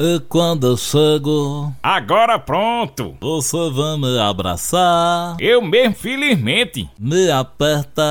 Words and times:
E 0.00 0.18
quando 0.28 0.66
eu 0.66 0.76
chego. 0.76 1.72
Agora 1.80 2.36
pronto. 2.36 3.16
Você 3.20 3.70
vai 3.70 3.96
me 3.96 4.18
abraçar. 4.18 5.36
Eu 5.38 5.62
mesmo, 5.62 5.94
felizmente. 5.94 6.88
Me 6.98 7.30
aperta 7.30 8.02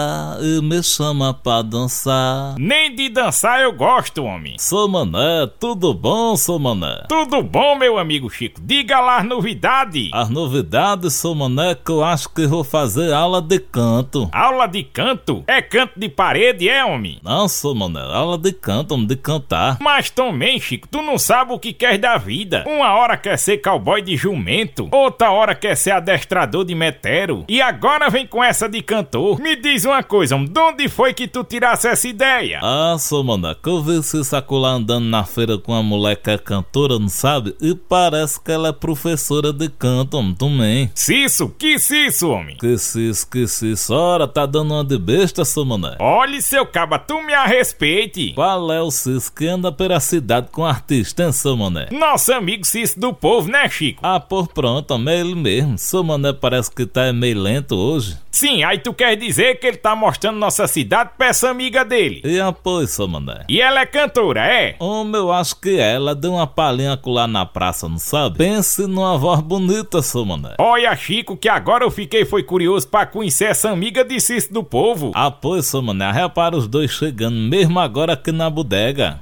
e 0.42 0.62
me 0.62 0.82
chama 0.82 1.34
pra 1.34 1.62
dançar. 1.62 2.56
Nem 2.58 2.96
de 2.96 3.10
dançar 3.10 3.62
eu 3.62 3.74
gosto, 3.74 4.24
homem. 4.24 4.56
Sou 4.58 4.88
Mané, 4.88 5.48
tudo 5.60 5.94
bom, 5.94 6.38
sou 6.38 6.58
Mané? 6.58 7.04
Tudo 7.10 7.44
bom, 7.44 7.76
meu 7.76 7.98
amigo 7.98 8.30
Chico? 8.30 8.62
Diga 8.64 9.02
lá 9.02 9.18
as 9.18 9.26
novidades. 9.26 10.10
As 10.14 10.30
novidades, 10.30 11.14
sou 11.14 11.36
Mané, 11.36 11.76
que 11.76 11.92
eu 11.92 12.04
acho 12.04 12.30
que 12.30 12.48
vou 12.48 12.64
fazer 12.64 13.12
aula 13.12 13.42
de 13.42 13.60
canto. 13.60 14.30
Aula 14.32 14.68
de 14.68 14.84
canto? 14.84 15.44
É 15.48 15.62
canto 15.62 16.00
de 16.00 16.08
parede, 16.08 16.70
é, 16.70 16.86
homem? 16.86 17.20
Não, 17.22 17.48
sou 17.50 17.76
Mané, 17.76 18.00
aula 18.00 18.38
de 18.38 18.54
canto, 18.54 18.94
homem, 18.94 19.08
de 19.08 19.18
cantar. 19.18 19.78
Mas 19.82 20.10
também, 20.10 20.60
Chico, 20.62 20.88
tu 20.88 21.02
não 21.02 21.18
sabe 21.18 21.52
o 21.52 21.60
que 21.60 21.73
quer 21.74 21.98
da 21.98 22.18
vida. 22.18 22.64
Uma 22.68 22.94
hora 22.94 23.18
quer 23.18 23.38
ser 23.38 23.58
cowboy 23.58 24.02
de 24.02 24.16
jumento, 24.16 24.88
outra 24.92 25.32
hora 25.32 25.56
quer 25.56 25.76
ser 25.76 25.92
adestrador 25.92 26.64
de 26.64 26.76
metero, 26.76 27.44
e 27.50 27.62
agora 27.62 28.10
vem 28.10 28.26
com 28.26 28.44
essa 28.44 28.70
de 28.70 28.82
cantor. 28.82 29.40
Me 29.40 29.56
diz 29.56 29.84
uma 29.86 30.04
coisa, 30.04 30.38
de 30.38 30.60
onde 30.60 30.88
foi 30.88 31.14
que 31.14 31.28
tu 31.28 31.44
tirasse 31.44 31.88
essa 31.88 32.08
ideia? 32.08 32.60
Ah, 32.62 32.96
sou 32.98 33.24
que 33.62 33.70
eu 33.70 33.82
vi 33.82 34.00
esse 34.00 34.24
saco 34.24 34.58
lá 34.58 34.70
andando 34.70 35.06
na 35.06 35.24
feira 35.24 35.58
com 35.58 35.72
uma 35.72 35.82
mulher 35.82 36.16
que 36.18 36.30
é 36.30 36.38
cantora, 36.38 37.00
não 37.00 37.10
sabe? 37.10 37.56
E 37.62 37.74
parece 37.74 38.40
que 38.40 38.52
ela 38.52 38.70
é 38.70 38.72
professora 38.72 39.52
de 39.52 39.70
canto, 39.70 40.18
homem, 40.18 40.36
também. 40.36 40.92
Cisso? 40.94 41.50
Que 41.58 41.80
cisso, 41.80 42.30
homem? 42.30 42.58
Que 42.58 42.78
cisso, 42.78 43.30
que 43.30 43.48
cisso. 43.48 43.94
Ora, 43.94 44.28
tá 44.28 44.46
dando 44.46 44.74
uma 44.74 44.84
de 44.84 44.98
besta, 44.98 45.44
sou 45.44 45.64
Olhe, 46.00 46.42
seu 46.42 46.66
caba, 46.66 47.00
tu 47.00 47.22
me 47.22 47.34
a 47.34 47.46
respeite. 47.46 48.34
Qual 48.34 48.72
é 48.72 48.82
o 48.82 48.92
cisso 48.92 49.34
que 49.34 49.48
anda 49.48 49.72
pela 49.72 50.00
cidade 50.00 50.50
com 50.52 50.66
artista, 50.66 51.24
hein, 51.24 51.32
seu 51.32 51.56
mané? 51.56 51.63
Nosso 51.92 52.34
amigo 52.34 52.66
Cício 52.66 53.00
do 53.00 53.14
povo, 53.14 53.50
né, 53.50 53.70
Chico? 53.70 54.00
Ah, 54.04 54.20
por 54.20 54.48
pronto, 54.48 54.94
é 55.10 55.20
ele 55.20 55.36
mesmo. 55.36 55.78
Seu 55.78 56.04
mané 56.04 56.34
parece 56.34 56.70
que 56.74 56.86
tá 56.86 57.12
meio 57.14 57.40
lento 57.40 57.76
hoje. 57.76 58.18
Sim, 58.32 58.64
aí 58.64 58.80
tu 58.80 58.92
quer 58.94 59.16
dizer 59.16 59.60
que 59.60 59.68
ele 59.68 59.78
tá 59.78 59.96
mostrando 59.96 60.40
nossa 60.40 60.66
cidade 60.66 61.12
pra 61.16 61.28
essa 61.28 61.50
amiga 61.52 61.86
dele. 61.86 62.20
E 62.26 62.40
apoio, 62.40 62.88
seu 62.88 63.08
mané. 63.08 63.46
E 63.48 63.62
ela 63.62 63.82
é 63.82 63.86
cantora, 63.86 64.44
é? 64.44 64.76
Homem, 64.80 65.22
eu 65.22 65.32
acho 65.32 65.56
que 65.62 65.78
ela 65.78 66.16
deu 66.16 66.34
uma 66.34 66.48
palhinha 66.48 67.00
lá 67.06 67.28
na 67.28 67.46
praça, 67.46 67.88
não 67.88 68.00
sabe? 68.00 68.40
Pense 68.40 68.88
numa 68.88 69.18
voz 69.20 69.40
bonita, 69.40 70.02
seu 70.02 70.26
mané. 70.26 70.56
Olha, 70.58 70.96
Chico, 70.96 71.38
que 71.38 71.48
agora 71.48 71.84
eu 71.84 71.92
fiquei 71.92 72.26
foi 72.26 72.42
curioso 72.42 72.88
pra 72.88 73.06
conhecer 73.06 73.46
essa 73.46 73.70
amiga 73.70 74.04
de 74.04 74.20
Cício 74.20 74.52
do 74.52 74.64
povo. 74.64 75.12
Apoio, 75.14 75.62
seu 75.62 75.82
mané. 75.84 76.12
Repara 76.12 76.58
os 76.58 76.68
dois 76.68 76.90
chegando, 76.90 77.38
mesmo 77.38 77.80
agora 77.80 78.14
aqui 78.14 78.32
na 78.32 78.50
bodega. 78.50 79.20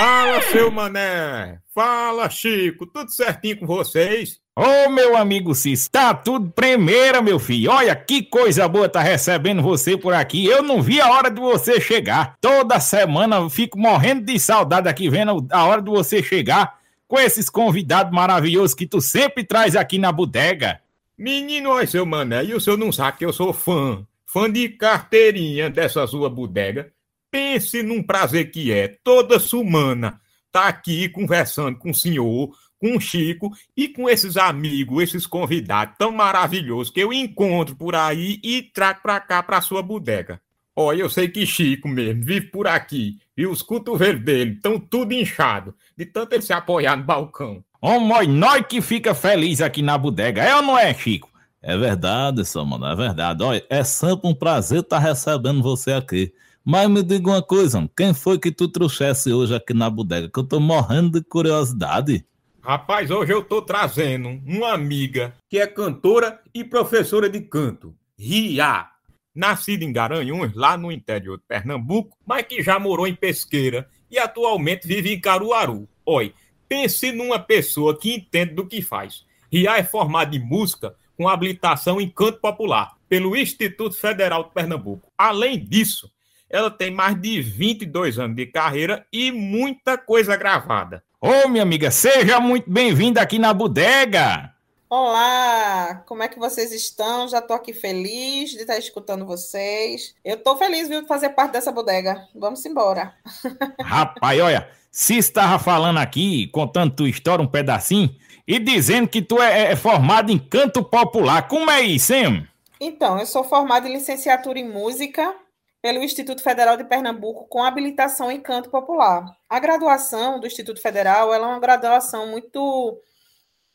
Fala, 0.00 0.40
seu 0.42 0.70
mané! 0.70 1.58
Fala, 1.74 2.30
Chico! 2.30 2.86
Tudo 2.86 3.10
certinho 3.10 3.58
com 3.58 3.66
vocês? 3.66 4.38
Ô, 4.54 4.62
oh, 4.62 4.90
meu 4.90 5.16
amigo 5.16 5.52
Cis, 5.56 5.88
tá 5.88 6.14
tudo 6.14 6.52
primeira, 6.52 7.20
meu 7.20 7.40
filho. 7.40 7.72
Olha 7.72 7.96
que 7.96 8.22
coisa 8.22 8.68
boa 8.68 8.88
tá 8.88 9.00
recebendo 9.00 9.60
você 9.60 9.96
por 9.96 10.14
aqui. 10.14 10.46
Eu 10.46 10.62
não 10.62 10.80
vi 10.80 11.00
a 11.00 11.10
hora 11.10 11.28
de 11.28 11.40
você 11.40 11.80
chegar. 11.80 12.36
Toda 12.40 12.78
semana 12.78 13.38
eu 13.38 13.50
fico 13.50 13.76
morrendo 13.76 14.24
de 14.24 14.38
saudade 14.38 14.88
aqui, 14.88 15.10
vendo 15.10 15.44
a 15.50 15.64
hora 15.64 15.82
de 15.82 15.90
você 15.90 16.22
chegar 16.22 16.78
com 17.08 17.18
esses 17.18 17.50
convidados 17.50 18.12
maravilhosos 18.12 18.74
que 18.74 18.86
tu 18.86 19.00
sempre 19.00 19.42
traz 19.42 19.74
aqui 19.74 19.98
na 19.98 20.12
bodega. 20.12 20.80
Menino, 21.18 21.70
olha, 21.70 21.88
seu 21.88 22.06
mané, 22.06 22.44
e 22.44 22.54
o 22.54 22.60
senhor 22.60 22.76
não 22.76 22.92
sabe 22.92 23.18
que 23.18 23.24
eu 23.24 23.32
sou 23.32 23.52
fã, 23.52 24.06
fã 24.24 24.48
de 24.48 24.68
carteirinha 24.68 25.68
dessa 25.68 26.06
sua 26.06 26.30
bodega. 26.30 26.92
Pense 27.30 27.82
num 27.82 28.02
prazer 28.02 28.50
que 28.50 28.72
é 28.72 28.88
toda 29.02 29.38
semana 29.38 30.20
tá 30.50 30.66
aqui 30.68 31.08
conversando 31.08 31.78
com 31.78 31.90
o 31.90 31.94
senhor, 31.94 32.50
com 32.78 32.96
o 32.96 33.00
Chico 33.00 33.50
e 33.76 33.88
com 33.88 34.08
esses 34.08 34.36
amigos, 34.36 35.02
esses 35.02 35.26
convidados 35.26 35.96
tão 35.98 36.10
maravilhosos 36.10 36.90
que 36.90 37.00
eu 37.00 37.12
encontro 37.12 37.76
por 37.76 37.94
aí 37.94 38.40
e 38.42 38.62
trago 38.62 39.00
para 39.02 39.20
cá, 39.20 39.42
para 39.42 39.60
sua 39.60 39.82
bodega. 39.82 40.40
Olha, 40.74 41.00
eu 41.00 41.10
sei 41.10 41.28
que 41.28 41.44
Chico 41.44 41.88
mesmo 41.88 42.22
vive 42.22 42.46
por 42.46 42.66
aqui 42.66 43.18
e 43.36 43.46
os 43.46 43.62
cotovelos 43.62 44.22
dele 44.22 44.52
estão 44.52 44.78
tudo 44.78 45.12
inchado 45.12 45.74
de 45.96 46.06
tanto 46.06 46.34
ele 46.34 46.42
se 46.42 46.52
apoiar 46.52 46.96
no 46.96 47.04
balcão. 47.04 47.64
Homem, 47.80 48.28
nós 48.28 48.64
que 48.66 48.80
fica 48.80 49.14
feliz 49.14 49.60
aqui 49.60 49.82
na 49.82 49.98
bodega, 49.98 50.42
é 50.42 50.54
ou 50.54 50.62
não 50.62 50.78
é, 50.78 50.94
Chico? 50.94 51.30
É 51.60 51.76
verdade, 51.76 52.44
seu 52.44 52.64
mano, 52.64 52.86
é 52.86 52.94
verdade. 52.94 53.42
Olha, 53.42 53.64
é 53.68 53.82
sempre 53.82 54.30
um 54.30 54.34
prazer 54.34 54.80
estar 54.80 55.00
tá 55.00 55.02
recebendo 55.02 55.62
você 55.62 55.92
aqui. 55.92 56.32
Mas 56.70 56.86
me 56.90 57.02
diga 57.02 57.30
uma 57.30 57.42
coisa, 57.42 57.90
quem 57.96 58.12
foi 58.12 58.38
que 58.38 58.52
tu 58.52 58.68
trouxesse 58.68 59.32
hoje 59.32 59.54
aqui 59.54 59.72
na 59.72 59.88
bodega? 59.88 60.28
Que 60.28 60.38
eu 60.38 60.44
tô 60.44 60.60
morrendo 60.60 61.18
de 61.18 61.24
curiosidade. 61.24 62.26
Rapaz, 62.60 63.10
hoje 63.10 63.32
eu 63.32 63.42
tô 63.42 63.62
trazendo 63.62 64.28
uma 64.44 64.74
amiga 64.74 65.34
que 65.48 65.58
é 65.58 65.66
cantora 65.66 66.42
e 66.52 66.62
professora 66.62 67.30
de 67.30 67.40
canto, 67.40 67.94
Ria. 68.18 68.86
Nascida 69.34 69.82
em 69.82 69.90
Garanhuns, 69.90 70.54
lá 70.54 70.76
no 70.76 70.92
interior 70.92 71.38
de 71.38 71.44
Pernambuco, 71.48 72.18
mas 72.26 72.42
que 72.46 72.62
já 72.62 72.78
morou 72.78 73.06
em 73.06 73.14
Pesqueira 73.14 73.88
e 74.10 74.18
atualmente 74.18 74.86
vive 74.86 75.10
em 75.10 75.18
Caruaru. 75.18 75.88
Oi, 76.04 76.34
pense 76.68 77.12
numa 77.12 77.38
pessoa 77.38 77.98
que 77.98 78.14
entende 78.14 78.52
do 78.52 78.66
que 78.66 78.82
faz. 78.82 79.24
Ria 79.50 79.78
é 79.78 79.82
formada 79.82 80.36
em 80.36 80.38
música 80.38 80.94
com 81.16 81.30
habilitação 81.30 81.98
em 81.98 82.10
canto 82.10 82.40
popular 82.40 82.94
pelo 83.08 83.34
Instituto 83.34 83.96
Federal 83.96 84.44
de 84.44 84.50
Pernambuco. 84.50 85.10
Além 85.16 85.58
disso, 85.58 86.10
ela 86.50 86.70
tem 86.70 86.90
mais 86.90 87.20
de 87.20 87.42
22 87.42 88.18
anos 88.18 88.36
de 88.36 88.46
carreira 88.46 89.06
e 89.12 89.30
muita 89.30 89.98
coisa 89.98 90.36
gravada. 90.36 91.02
Ô, 91.20 91.28
oh, 91.44 91.48
minha 91.48 91.62
amiga, 91.62 91.90
seja 91.90 92.40
muito 92.40 92.70
bem-vinda 92.70 93.20
aqui 93.20 93.38
na 93.38 93.52
bodega. 93.52 94.54
Olá, 94.88 96.02
como 96.06 96.22
é 96.22 96.28
que 96.28 96.38
vocês 96.38 96.72
estão? 96.72 97.28
Já 97.28 97.42
tô 97.42 97.52
aqui 97.52 97.74
feliz 97.74 98.52
de 98.52 98.60
estar 98.60 98.78
escutando 98.78 99.26
vocês. 99.26 100.14
Eu 100.24 100.38
tô 100.38 100.56
feliz 100.56 100.88
viu, 100.88 101.02
de 101.02 101.08
fazer 101.08 101.30
parte 101.30 101.52
dessa 101.52 101.70
bodega. 101.70 102.26
Vamos 102.34 102.64
embora. 102.64 103.12
Rapaz, 103.82 104.40
olha, 104.40 104.70
se 104.90 105.18
estava 105.18 105.58
falando 105.58 105.98
aqui, 105.98 106.46
contando 106.46 106.94
tua 106.94 107.10
história 107.10 107.44
um 107.44 107.48
pedacinho, 107.48 108.14
e 108.46 108.58
dizendo 108.58 109.08
que 109.08 109.20
tu 109.20 109.42
é, 109.42 109.72
é 109.72 109.76
formado 109.76 110.32
em 110.32 110.38
canto 110.38 110.82
popular. 110.82 111.46
Como 111.46 111.70
é 111.70 111.82
isso, 111.82 112.14
hein? 112.14 112.48
Então, 112.80 113.18
eu 113.18 113.26
sou 113.26 113.44
formado 113.44 113.86
em 113.86 113.92
licenciatura 113.92 114.58
em 114.58 114.66
música 114.66 115.34
pelo 115.80 116.02
Instituto 116.02 116.42
Federal 116.42 116.76
de 116.76 116.84
Pernambuco 116.84 117.46
com 117.48 117.62
habilitação 117.62 118.30
em 118.30 118.40
canto 118.40 118.70
popular. 118.70 119.24
A 119.48 119.58
graduação 119.58 120.40
do 120.40 120.46
Instituto 120.46 120.80
Federal 120.80 121.32
é 121.32 121.38
uma 121.38 121.60
graduação 121.60 122.26
muito 122.26 123.00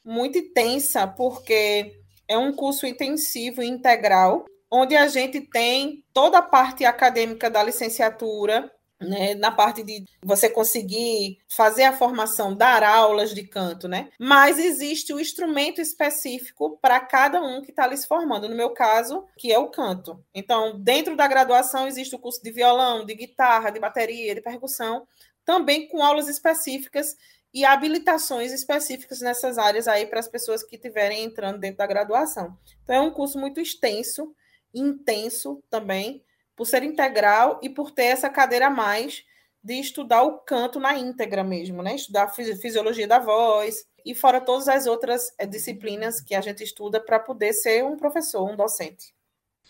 muito 0.06 0.38
intensa, 0.38 1.08
porque 1.08 1.94
é 2.28 2.38
um 2.38 2.54
curso 2.54 2.86
intensivo 2.86 3.64
e 3.64 3.68
integral, 3.68 4.44
onde 4.70 4.98
a 4.98 5.08
gente 5.08 5.40
tem 5.40 6.04
toda 6.14 6.40
a 6.40 6.42
parte 6.42 6.84
acadêmica 6.84 7.50
da 7.50 7.64
licenciatura, 7.64 8.70
né, 9.04 9.36
na 9.36 9.52
parte 9.52 9.84
de 9.84 10.06
você 10.22 10.50
conseguir 10.50 11.40
fazer 11.48 11.84
a 11.84 11.96
formação, 11.96 12.56
dar 12.56 12.84
aulas 12.84 13.34
de 13.34 13.44
canto, 13.44 13.88
né? 13.88 14.10
Mas 14.18 14.58
existe 14.58 15.14
o 15.14 15.18
um 15.18 15.20
instrumento 15.20 15.82
específico 15.82 16.78
para 16.82 17.00
cada 17.00 17.42
um 17.42 17.62
que 17.62 17.72
está 17.72 17.84
ali 17.84 17.98
se 17.98 18.08
formando. 18.08 18.50
No 18.50 18.56
meu 18.56 18.72
caso, 18.72 19.26
que 19.38 19.52
é 19.52 19.60
o 19.60 19.70
canto. 19.70 20.24
Então, 20.34 20.80
dentro 20.80 21.16
da 21.16 21.28
graduação 21.28 21.88
existe 21.88 22.16
o 22.16 22.20
curso 22.20 22.42
de 22.42 22.52
violão, 22.52 23.06
de 23.06 23.14
guitarra, 23.14 23.70
de 23.70 23.80
bateria, 23.80 24.34
de 24.34 24.42
percussão, 24.42 25.08
também 25.46 25.88
com 25.88 26.04
aulas 26.04 26.28
específicas 26.28 27.16
e 27.54 27.64
habilitações 27.64 28.52
específicas 28.52 29.20
nessas 29.20 29.58
áreas 29.58 29.88
aí 29.88 30.08
para 30.08 30.20
as 30.20 30.28
pessoas 30.28 30.64
que 30.64 30.76
estiverem 30.76 31.24
entrando 31.24 31.60
dentro 31.60 31.78
da 31.78 31.88
graduação. 31.88 32.58
Então, 32.84 32.96
é 32.96 33.02
um 33.02 33.12
curso 33.12 33.38
muito 33.38 33.60
extenso, 33.60 34.34
intenso 34.74 35.62
também 35.70 36.24
por 36.56 36.66
ser 36.66 36.84
integral 36.84 37.60
e 37.62 37.70
por 37.70 37.92
ter 37.92 38.06
essa 38.06 38.30
cadeira 38.30 38.68
a 38.68 38.70
mais 38.70 39.24
de 39.64 39.76
estudar 39.76 40.24
o 40.24 40.40
canto 40.40 40.80
na 40.80 40.98
íntegra 40.98 41.44
mesmo, 41.44 41.82
né? 41.82 41.96
Estudar 41.96 42.24
a 42.24 42.30
fisiologia 42.30 43.08
da 43.08 43.20
voz 43.20 43.86
e 44.06 44.14
fora 44.14 44.42
todas 44.42 44.68
as 44.68 44.86
outras 44.86 45.34
eh, 45.38 45.46
disciplinas 45.46 46.20
que 46.20 46.36
a 46.36 46.42
gente 46.42 46.64
estuda 46.64 47.00
para 47.00 47.20
poder 47.20 47.54
ser 47.54 47.84
um 47.86 47.96
professor, 47.96 48.50
um 48.50 48.58
docente. 48.58 49.14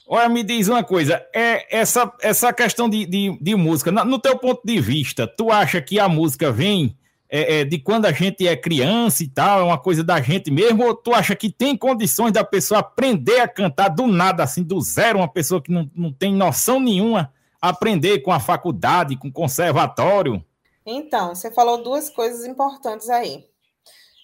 Olha, 0.07 0.27
me 0.27 0.43
diz 0.43 0.67
uma 0.67 0.83
coisa, 0.83 1.25
é 1.33 1.77
essa, 1.77 2.11
essa 2.21 2.51
questão 2.51 2.89
de, 2.89 3.05
de, 3.05 3.37
de 3.39 3.55
música, 3.55 3.91
no 3.91 4.19
teu 4.19 4.37
ponto 4.37 4.61
de 4.65 4.81
vista, 4.81 5.25
tu 5.25 5.51
acha 5.51 5.81
que 5.81 5.99
a 5.99 6.09
música 6.09 6.51
vem 6.51 6.97
é, 7.35 7.61
é, 7.61 7.65
de 7.65 7.79
quando 7.79 8.05
a 8.05 8.11
gente 8.11 8.47
é 8.47 8.55
criança 8.55 9.23
e 9.23 9.27
tal, 9.27 9.61
é 9.61 9.63
uma 9.63 9.79
coisa 9.79 10.03
da 10.03 10.21
gente 10.21 10.51
mesmo, 10.51 10.85
ou 10.85 10.93
tu 10.93 11.15
acha 11.15 11.35
que 11.35 11.51
tem 11.51 11.75
condições 11.75 12.31
da 12.31 12.43
pessoa 12.43 12.81
aprender 12.81 13.39
a 13.39 13.47
cantar 13.47 13.89
do 13.89 14.05
nada, 14.05 14.43
assim, 14.43 14.61
do 14.61 14.79
zero, 14.79 15.17
uma 15.17 15.27
pessoa 15.27 15.59
que 15.59 15.71
não, 15.71 15.89
não 15.95 16.13
tem 16.13 16.31
noção 16.31 16.79
nenhuma, 16.79 17.33
aprender 17.59 18.19
com 18.19 18.31
a 18.31 18.39
faculdade, 18.39 19.17
com 19.17 19.31
conservatório? 19.31 20.45
Então, 20.85 21.33
você 21.33 21.51
falou 21.51 21.81
duas 21.81 22.07
coisas 22.07 22.45
importantes 22.45 23.09
aí. 23.09 23.43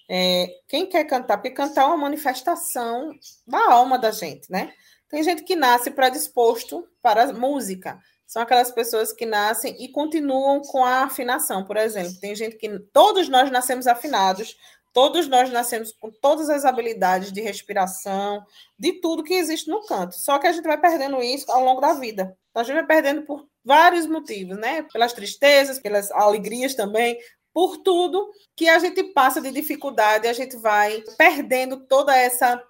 É, 0.08 0.46
quem 0.68 0.86
quer 0.86 1.02
cantar? 1.02 1.38
Porque 1.38 1.50
cantar 1.50 1.82
é 1.82 1.86
uma 1.86 1.96
manifestação 1.96 3.10
da 3.44 3.72
alma 3.72 3.98
da 3.98 4.12
gente, 4.12 4.48
né? 4.48 4.72
Tem 5.08 5.20
gente 5.24 5.42
que 5.42 5.56
nasce 5.56 5.90
predisposto 5.90 6.86
para 7.02 7.32
música. 7.32 7.98
São 8.30 8.42
aquelas 8.42 8.70
pessoas 8.70 9.12
que 9.12 9.26
nascem 9.26 9.74
e 9.82 9.88
continuam 9.88 10.60
com 10.60 10.84
a 10.84 11.02
afinação, 11.02 11.64
por 11.64 11.76
exemplo. 11.76 12.14
Tem 12.20 12.32
gente 12.36 12.54
que 12.54 12.78
todos 12.92 13.28
nós 13.28 13.50
nascemos 13.50 13.88
afinados, 13.88 14.56
todos 14.92 15.26
nós 15.26 15.50
nascemos 15.50 15.90
com 15.90 16.12
todas 16.12 16.48
as 16.48 16.64
habilidades 16.64 17.32
de 17.32 17.40
respiração, 17.40 18.40
de 18.78 18.92
tudo 19.00 19.24
que 19.24 19.34
existe 19.34 19.68
no 19.68 19.84
canto. 19.84 20.14
Só 20.14 20.38
que 20.38 20.46
a 20.46 20.52
gente 20.52 20.62
vai 20.62 20.80
perdendo 20.80 21.20
isso 21.20 21.50
ao 21.50 21.64
longo 21.64 21.80
da 21.80 21.92
vida. 21.94 22.38
Então, 22.50 22.62
a 22.62 22.64
gente 22.64 22.76
vai 22.76 22.86
perdendo 22.86 23.22
por 23.22 23.48
vários 23.64 24.06
motivos, 24.06 24.56
né? 24.56 24.86
Pelas 24.92 25.12
tristezas, 25.12 25.80
pelas 25.80 26.12
alegrias 26.12 26.76
também, 26.76 27.18
por 27.52 27.78
tudo 27.78 28.30
que 28.54 28.68
a 28.68 28.78
gente 28.78 29.02
passa 29.12 29.40
de 29.40 29.50
dificuldade, 29.50 30.28
a 30.28 30.32
gente 30.32 30.56
vai 30.56 31.02
perdendo 31.18 31.84
toda 31.84 32.16
essa 32.16 32.62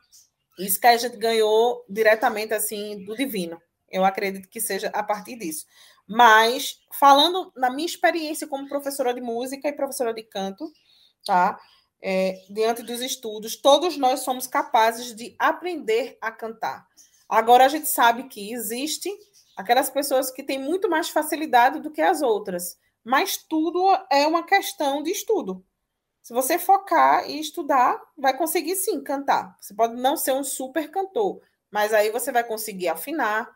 isso 0.59 0.81
que 0.81 0.87
a 0.87 0.97
gente 0.97 1.19
ganhou 1.19 1.85
diretamente 1.87 2.55
assim 2.55 3.05
do 3.05 3.15
divino. 3.15 3.61
Eu 3.91 4.05
acredito 4.05 4.49
que 4.49 4.61
seja 4.61 4.89
a 4.95 5.03
partir 5.03 5.37
disso. 5.37 5.67
Mas 6.07 6.81
falando 6.99 7.53
na 7.57 7.71
minha 7.71 7.87
experiência 7.87 8.47
como 8.47 8.69
professora 8.69 9.15
de 9.15 9.21
música 9.21 9.69
e 9.69 9.73
professora 9.73 10.13
de 10.13 10.23
canto, 10.23 10.71
tá? 11.25 11.59
É, 12.03 12.43
diante 12.49 12.83
dos 12.83 13.01
estudos, 13.01 13.57
todos 13.57 13.97
nós 13.97 14.21
somos 14.21 14.47
capazes 14.47 15.15
de 15.15 15.35
aprender 15.39 16.17
a 16.21 16.33
cantar. 16.33 16.87
Agora 17.29 17.65
a 17.65 17.69
gente 17.69 17.87
sabe 17.87 18.25
que 18.25 18.53
existe 18.53 19.11
aquelas 19.57 19.91
pessoas 19.91 20.31
que 20.31 20.43
têm 20.43 20.59
muito 20.59 20.89
mais 20.89 21.11
facilidade 21.11 21.79
do 21.79 21.91
que 21.91 22.01
as 22.01 22.23
outras, 22.23 22.79
mas 23.05 23.37
tudo 23.37 23.87
é 24.11 24.27
uma 24.27 24.45
questão 24.45 25.03
de 25.03 25.11
estudo. 25.11 25.65
Se 26.23 26.33
você 26.33 26.59
focar 26.59 27.29
e 27.29 27.41
estudar, 27.41 28.01
vai 28.17 28.37
conseguir 28.37 28.77
sim 28.77 29.03
cantar. 29.03 29.57
Você 29.61 29.75
pode 29.75 29.95
não 29.95 30.17
ser 30.17 30.33
um 30.33 30.45
super 30.45 30.91
cantor, 30.91 31.41
mas 31.71 31.93
aí 31.93 32.11
você 32.11 32.33
vai 32.33 32.45
conseguir 32.45 32.89
afinar, 32.89 33.49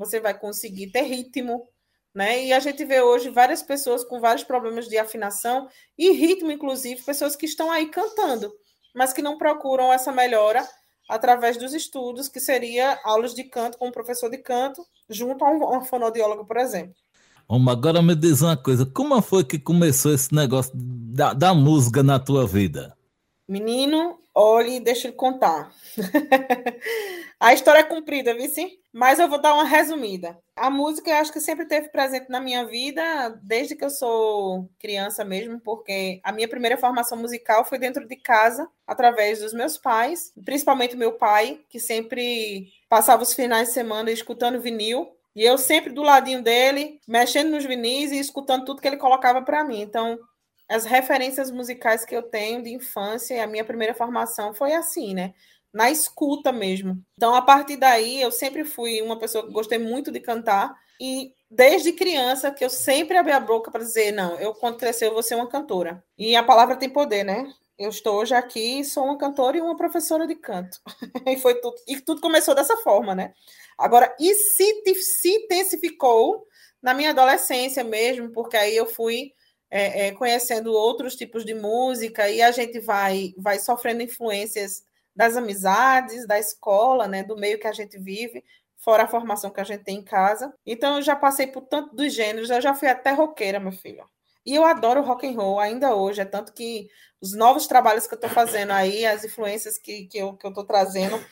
você 0.00 0.18
vai 0.18 0.36
conseguir 0.36 0.86
ter 0.86 1.02
ritmo, 1.02 1.68
né? 2.14 2.46
E 2.46 2.52
a 2.54 2.58
gente 2.58 2.82
vê 2.86 3.02
hoje 3.02 3.28
várias 3.28 3.62
pessoas 3.62 4.02
com 4.02 4.18
vários 4.18 4.42
problemas 4.42 4.88
de 4.88 4.96
afinação 4.96 5.68
e 5.96 6.10
ritmo, 6.12 6.50
inclusive, 6.50 7.02
pessoas 7.02 7.36
que 7.36 7.44
estão 7.44 7.70
aí 7.70 7.86
cantando, 7.86 8.50
mas 8.94 9.12
que 9.12 9.20
não 9.20 9.36
procuram 9.36 9.92
essa 9.92 10.10
melhora 10.10 10.66
através 11.06 11.58
dos 11.58 11.74
estudos, 11.74 12.28
que 12.28 12.40
seria 12.40 12.98
aulas 13.04 13.34
de 13.34 13.44
canto 13.44 13.76
com 13.76 13.88
um 13.88 13.92
professor 13.92 14.30
de 14.30 14.38
canto, 14.38 14.82
junto 15.08 15.44
a 15.44 15.50
um, 15.50 15.78
um 15.78 15.84
fonoaudiólogo, 15.84 16.46
por 16.46 16.56
exemplo. 16.56 16.94
Vamos 17.46 17.70
agora 17.70 18.00
me 18.00 18.14
diz 18.14 18.40
uma 18.40 18.56
coisa, 18.56 18.86
como 18.86 19.20
foi 19.20 19.44
que 19.44 19.58
começou 19.58 20.14
esse 20.14 20.34
negócio 20.34 20.72
da, 20.74 21.34
da 21.34 21.52
música 21.52 22.02
na 22.02 22.18
tua 22.18 22.46
vida? 22.46 22.96
Menino, 23.46 24.18
olhe, 24.34 24.80
deixa 24.80 25.08
eu 25.08 25.12
contar. 25.12 25.70
a 27.38 27.52
história 27.52 27.80
é 27.80 27.84
comprida, 27.84 28.32
vice? 28.34 28.79
Mas 28.92 29.20
eu 29.20 29.28
vou 29.28 29.40
dar 29.40 29.54
uma 29.54 29.64
resumida. 29.64 30.36
A 30.56 30.68
música 30.68 31.10
eu 31.10 31.16
acho 31.16 31.32
que 31.32 31.40
sempre 31.40 31.64
teve 31.66 31.90
presente 31.90 32.28
na 32.28 32.40
minha 32.40 32.66
vida, 32.66 33.38
desde 33.42 33.76
que 33.76 33.84
eu 33.84 33.90
sou 33.90 34.68
criança 34.80 35.24
mesmo, 35.24 35.60
porque 35.60 36.20
a 36.24 36.32
minha 36.32 36.48
primeira 36.48 36.76
formação 36.76 37.16
musical 37.16 37.64
foi 37.64 37.78
dentro 37.78 38.06
de 38.06 38.16
casa, 38.16 38.68
através 38.86 39.38
dos 39.38 39.52
meus 39.52 39.78
pais, 39.78 40.32
principalmente 40.44 40.96
meu 40.96 41.12
pai, 41.12 41.60
que 41.68 41.78
sempre 41.78 42.66
passava 42.88 43.22
os 43.22 43.32
finais 43.32 43.68
de 43.68 43.74
semana 43.74 44.10
escutando 44.10 44.60
vinil 44.60 45.08
e 45.36 45.44
eu 45.44 45.56
sempre 45.56 45.92
do 45.92 46.02
ladinho 46.02 46.42
dele, 46.42 47.00
mexendo 47.06 47.50
nos 47.50 47.64
vinis 47.64 48.10
e 48.10 48.18
escutando 48.18 48.64
tudo 48.64 48.82
que 48.82 48.88
ele 48.88 48.96
colocava 48.96 49.40
para 49.42 49.62
mim. 49.62 49.80
Então, 49.80 50.18
as 50.68 50.84
referências 50.84 51.50
musicais 51.50 52.04
que 52.04 52.14
eu 52.14 52.22
tenho 52.22 52.62
de 52.62 52.70
infância 52.70 53.42
a 53.42 53.46
minha 53.46 53.64
primeira 53.64 53.94
formação 53.94 54.52
foi 54.54 54.72
assim, 54.74 55.14
né? 55.14 55.32
Na 55.72 55.90
escuta 55.90 56.50
mesmo. 56.52 57.02
Então, 57.16 57.34
a 57.34 57.42
partir 57.42 57.76
daí, 57.76 58.20
eu 58.20 58.32
sempre 58.32 58.64
fui 58.64 59.00
uma 59.02 59.18
pessoa 59.18 59.46
que 59.46 59.52
gostei 59.52 59.78
muito 59.78 60.10
de 60.10 60.18
cantar 60.20 60.74
e 61.00 61.32
desde 61.50 61.92
criança 61.92 62.50
que 62.50 62.64
eu 62.64 62.70
sempre 62.70 63.16
abri 63.16 63.32
a 63.32 63.40
boca 63.40 63.70
para 63.70 63.82
dizer, 63.82 64.12
não, 64.12 64.38
eu 64.38 64.54
quando 64.54 64.76
crescer 64.76 65.06
eu 65.06 65.14
vou 65.14 65.22
ser 65.22 65.36
uma 65.36 65.48
cantora. 65.48 66.04
E 66.18 66.36
a 66.36 66.42
palavra 66.42 66.76
tem 66.76 66.90
poder, 66.90 67.24
né? 67.24 67.52
Eu 67.78 67.88
estou 67.88 68.20
hoje 68.20 68.34
aqui, 68.34 68.84
sou 68.84 69.04
uma 69.04 69.16
cantora 69.16 69.56
e 69.56 69.60
uma 69.60 69.76
professora 69.76 70.26
de 70.26 70.34
canto. 70.34 70.78
e 71.26 71.38
foi 71.38 71.54
tudo, 71.60 71.76
e 71.88 72.00
tudo 72.00 72.20
começou 72.20 72.54
dessa 72.54 72.76
forma, 72.78 73.14
né? 73.14 73.32
Agora, 73.78 74.14
e 74.20 74.34
se, 74.34 74.82
se 74.96 75.30
intensificou 75.30 76.46
na 76.82 76.92
minha 76.92 77.10
adolescência 77.10 77.82
mesmo, 77.82 78.30
porque 78.32 78.56
aí 78.56 78.76
eu 78.76 78.86
fui 78.86 79.32
é, 79.70 80.08
é, 80.08 80.12
conhecendo 80.12 80.72
outros 80.72 81.16
tipos 81.16 81.44
de 81.44 81.54
música 81.54 82.28
e 82.28 82.42
a 82.42 82.50
gente 82.50 82.80
vai, 82.80 83.32
vai 83.38 83.58
sofrendo 83.58 84.02
influências 84.02 84.82
das 85.20 85.36
amizades, 85.36 86.26
da 86.26 86.38
escola, 86.38 87.06
né, 87.06 87.22
do 87.22 87.36
meio 87.36 87.60
que 87.60 87.66
a 87.66 87.72
gente 87.72 87.98
vive, 87.98 88.42
fora 88.78 89.02
a 89.02 89.06
formação 89.06 89.50
que 89.50 89.60
a 89.60 89.64
gente 89.64 89.84
tem 89.84 89.98
em 89.98 90.02
casa. 90.02 90.50
Então, 90.64 90.96
eu 90.96 91.02
já 91.02 91.14
passei 91.14 91.46
por 91.46 91.60
tanto 91.60 91.94
dos 91.94 92.14
gêneros, 92.14 92.48
eu 92.48 92.58
já 92.58 92.72
fui 92.72 92.88
até 92.88 93.10
roqueira, 93.10 93.60
meu 93.60 93.70
filho. 93.70 94.02
E 94.46 94.54
eu 94.54 94.64
adoro 94.64 95.02
rock 95.02 95.26
and 95.26 95.36
roll 95.36 95.60
ainda 95.60 95.94
hoje, 95.94 96.22
é 96.22 96.24
tanto 96.24 96.54
que 96.54 96.88
os 97.20 97.34
novos 97.36 97.66
trabalhos 97.66 98.06
que 98.06 98.14
eu 98.14 98.16
estou 98.16 98.30
fazendo 98.30 98.70
aí, 98.70 99.04
as 99.04 99.22
influências 99.22 99.76
que, 99.76 100.06
que 100.06 100.16
eu 100.16 100.38
estou 100.42 100.64
trazendo, 100.64 101.22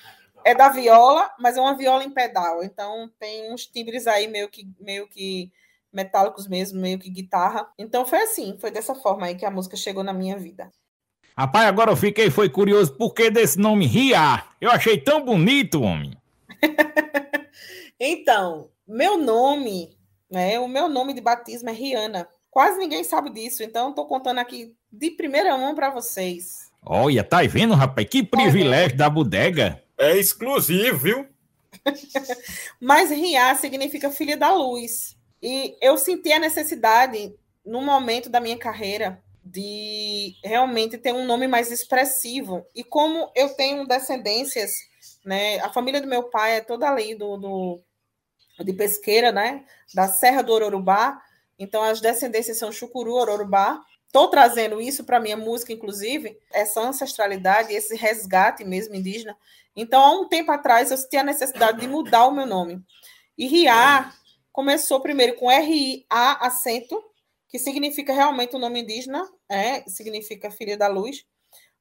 é 0.45 0.55
da 0.55 0.69
viola, 0.69 1.31
mas 1.41 1.57
é 1.57 1.61
uma 1.63 1.75
viola 1.75 2.05
em 2.05 2.11
pedal. 2.11 2.63
Então 2.63 3.11
tem 3.19 3.51
uns 3.51 3.67
timbres 3.67 4.07
aí 4.07 4.29
meio 4.29 4.51
que 4.51 4.71
meio 4.79 5.09
que 5.09 5.51
metálicos 5.91 6.47
mesmo, 6.47 6.79
meio 6.79 6.99
que 6.99 7.09
guitarra. 7.09 7.67
Então 7.79 8.05
foi 8.05 8.21
assim, 8.21 8.59
foi 8.61 8.71
dessa 8.71 8.95
forma 8.95 9.27
aí 9.27 9.35
que 9.35 9.47
a 9.47 9.51
música 9.51 9.77
chegou 9.77 10.05
na 10.05 10.13
minha 10.13 10.37
vida. 10.37 10.71
Rapaz, 11.39 11.69
agora 11.69 11.93
eu 11.93 11.97
fiquei 11.97 12.31
foi 12.31 12.49
curioso 12.49 12.93
por 12.95 13.15
que 13.15 13.31
desse 13.31 13.61
nome 13.61 13.87
Ria. 13.87 14.43
Eu 14.61 14.73
achei 14.73 14.99
tão 14.99 15.25
bonito, 15.25 15.81
homem. 15.81 16.11
então, 18.01 18.69
meu 18.89 19.17
nome, 19.17 19.97
né? 20.29 20.59
O 20.59 20.67
meu 20.67 20.89
nome 20.89 21.15
de 21.15 21.21
batismo 21.21 21.71
é 21.71 21.73
Rihanna. 21.73 22.29
Quase 22.51 22.77
ninguém 22.77 23.05
sabe 23.05 23.31
disso, 23.31 23.63
então 23.63 23.91
estou 23.91 24.05
contando 24.07 24.39
aqui 24.39 24.75
de 24.93 25.13
primeira 25.13 25.57
mão 25.57 25.77
para 25.77 25.91
vocês. 25.91 26.73
Olha, 26.85 27.23
tá 27.23 27.41
vendo, 27.43 27.75
rapaz? 27.75 28.09
Que 28.09 28.25
privilégio 28.25 28.97
da 28.97 29.09
bodega. 29.09 29.81
É 29.97 30.17
exclusivo, 30.17 30.99
viu? 30.99 31.27
Mas 32.83 33.13
Ria 33.13 33.55
significa 33.55 34.11
filha 34.11 34.37
da 34.37 34.53
luz. 34.53 35.17
E 35.41 35.77
eu 35.81 35.97
senti 35.99 36.33
a 36.33 36.41
necessidade, 36.41 37.33
no 37.65 37.81
momento 37.81 38.29
da 38.29 38.41
minha 38.41 38.59
carreira, 38.59 39.23
de 39.51 40.35
realmente 40.45 40.99
ter 40.99 41.13
um 41.13 41.25
nome 41.25 41.49
mais 41.49 41.71
expressivo. 41.71 42.67
E 42.75 42.85
como 42.85 43.31
eu 43.35 43.55
tenho 43.55 43.87
descendências, 43.87 44.71
né? 45.25 45.59
A 45.61 45.71
família 45.71 46.01
do 46.01 46.07
meu 46.07 46.25
pai 46.25 46.57
é 46.57 46.61
toda 46.61 46.89
ali 46.89 47.15
do, 47.15 47.37
do 47.37 47.83
de 48.65 48.73
pesqueira, 48.73 49.33
né? 49.33 49.65
Da 49.95 50.09
Serra 50.09 50.43
do 50.43 50.53
Ororubá. 50.53 51.21
Então 51.59 51.83
as 51.83 52.01
descendências 52.01 52.59
são 52.59 52.71
Chucuru, 52.71 53.15
Ororubá. 53.15 53.81
Estou 54.07 54.29
trazendo 54.29 54.81
isso 54.81 55.05
para 55.05 55.21
minha 55.21 55.37
música, 55.37 55.73
inclusive, 55.73 56.39
essa 56.51 56.81
ancestralidade, 56.81 57.75
esse 57.75 57.95
resgate 57.95 58.65
mesmo 58.65 58.95
indígena. 58.95 59.37
Então, 59.77 60.01
há 60.01 60.11
um 60.13 60.27
tempo 60.27 60.51
atrás, 60.51 60.91
eu 60.91 60.97
senti 60.97 61.19
a 61.19 61.23
necessidade 61.23 61.79
de 61.79 61.87
mudar 61.87 62.27
o 62.27 62.33
meu 62.33 62.47
nome. 62.47 62.83
E 63.37 63.47
Ria 63.47 64.11
começou 64.51 65.01
primeiro 65.01 65.37
com 65.37 65.51
R-I-A, 65.51 66.47
acento, 66.47 67.01
que 67.49 67.59
significa 67.59 68.13
realmente 68.13 68.55
o 68.55 68.59
nome 68.59 68.81
indígena, 68.81 69.27
é, 69.49 69.83
significa 69.89 70.51
filha 70.51 70.77
da 70.77 70.89
luz. 70.89 71.25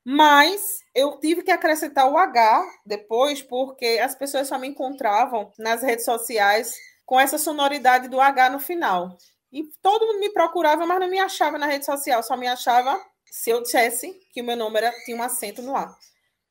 Mas 0.03 0.79
eu 0.95 1.19
tive 1.19 1.43
que 1.43 1.51
acrescentar 1.51 2.09
o 2.09 2.17
H 2.17 2.63
depois, 2.85 3.41
porque 3.41 3.99
as 4.01 4.15
pessoas 4.15 4.47
só 4.47 4.57
me 4.57 4.67
encontravam 4.67 5.51
nas 5.59 5.83
redes 5.83 6.05
sociais 6.05 6.73
com 7.05 7.19
essa 7.19 7.37
sonoridade 7.37 8.07
do 8.07 8.21
H 8.21 8.49
no 8.49 8.59
final. 8.59 9.17
E 9.51 9.63
todo 9.81 10.05
mundo 10.05 10.19
me 10.19 10.29
procurava, 10.31 10.85
mas 10.85 10.99
não 10.99 11.09
me 11.09 11.19
achava 11.19 11.57
na 11.57 11.65
rede 11.65 11.85
social, 11.85 12.23
só 12.23 12.37
me 12.37 12.47
achava 12.47 12.97
se 13.29 13.49
eu 13.49 13.61
dissesse 13.61 14.13
que 14.31 14.41
o 14.41 14.45
meu 14.45 14.55
nome 14.55 14.77
era, 14.77 14.91
tinha 15.03 15.17
um 15.17 15.23
acento 15.23 15.61
no 15.61 15.75
A. 15.75 15.93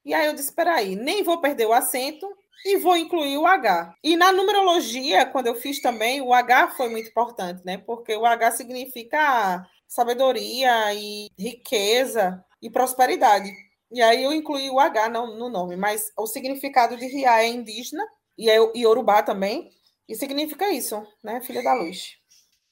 E 0.05 0.15
aí 0.15 0.27
eu 0.27 0.35
disse: 0.35 0.53
peraí, 0.53 0.95
nem 0.95 1.23
vou 1.23 1.41
perder 1.41 1.67
o 1.67 1.73
acento 1.73 2.27
e 2.65 2.77
vou 2.79 2.97
incluir 2.97 3.37
o 3.39 3.47
H. 3.47 3.95
E 4.03 4.17
na 4.17 4.33
numerologia, 4.33 5.27
quando 5.27 5.47
eu 5.47 5.55
fiz 5.55 5.81
também, 5.81 6.21
o 6.21 6.33
H 6.33 6.69
foi 6.77 6.89
muito 6.89 7.09
importante, 7.09 7.63
né? 7.65 7.79
Porque 7.79 8.17
o 8.17 8.27
H 8.27 8.53
significa 8.53 9.67
sabedoria 9.87 10.93
e 10.95 11.29
riqueza 11.39 12.45
e 12.61 12.71
prosperidade. 12.71 13.51
E 13.91 14.03
aí 14.03 14.25
eu 14.25 14.33
incluí 14.33 14.69
o 14.71 14.81
H 14.81 15.09
no, 15.09 15.39
no 15.39 15.49
nome, 15.49 15.77
mas 15.77 16.11
o 16.19 16.27
significado 16.27 16.97
de 16.97 17.07
Ria 17.07 17.43
é 17.43 17.49
indígena 17.49 18.03
e 18.37 18.51
é 18.51 18.57
Yorubá 18.77 19.23
também, 19.23 19.71
e 20.09 20.15
significa 20.15 20.71
isso, 20.71 21.05
né? 21.23 21.41
Filha 21.41 21.63
da 21.63 21.75
luz. 21.75 22.17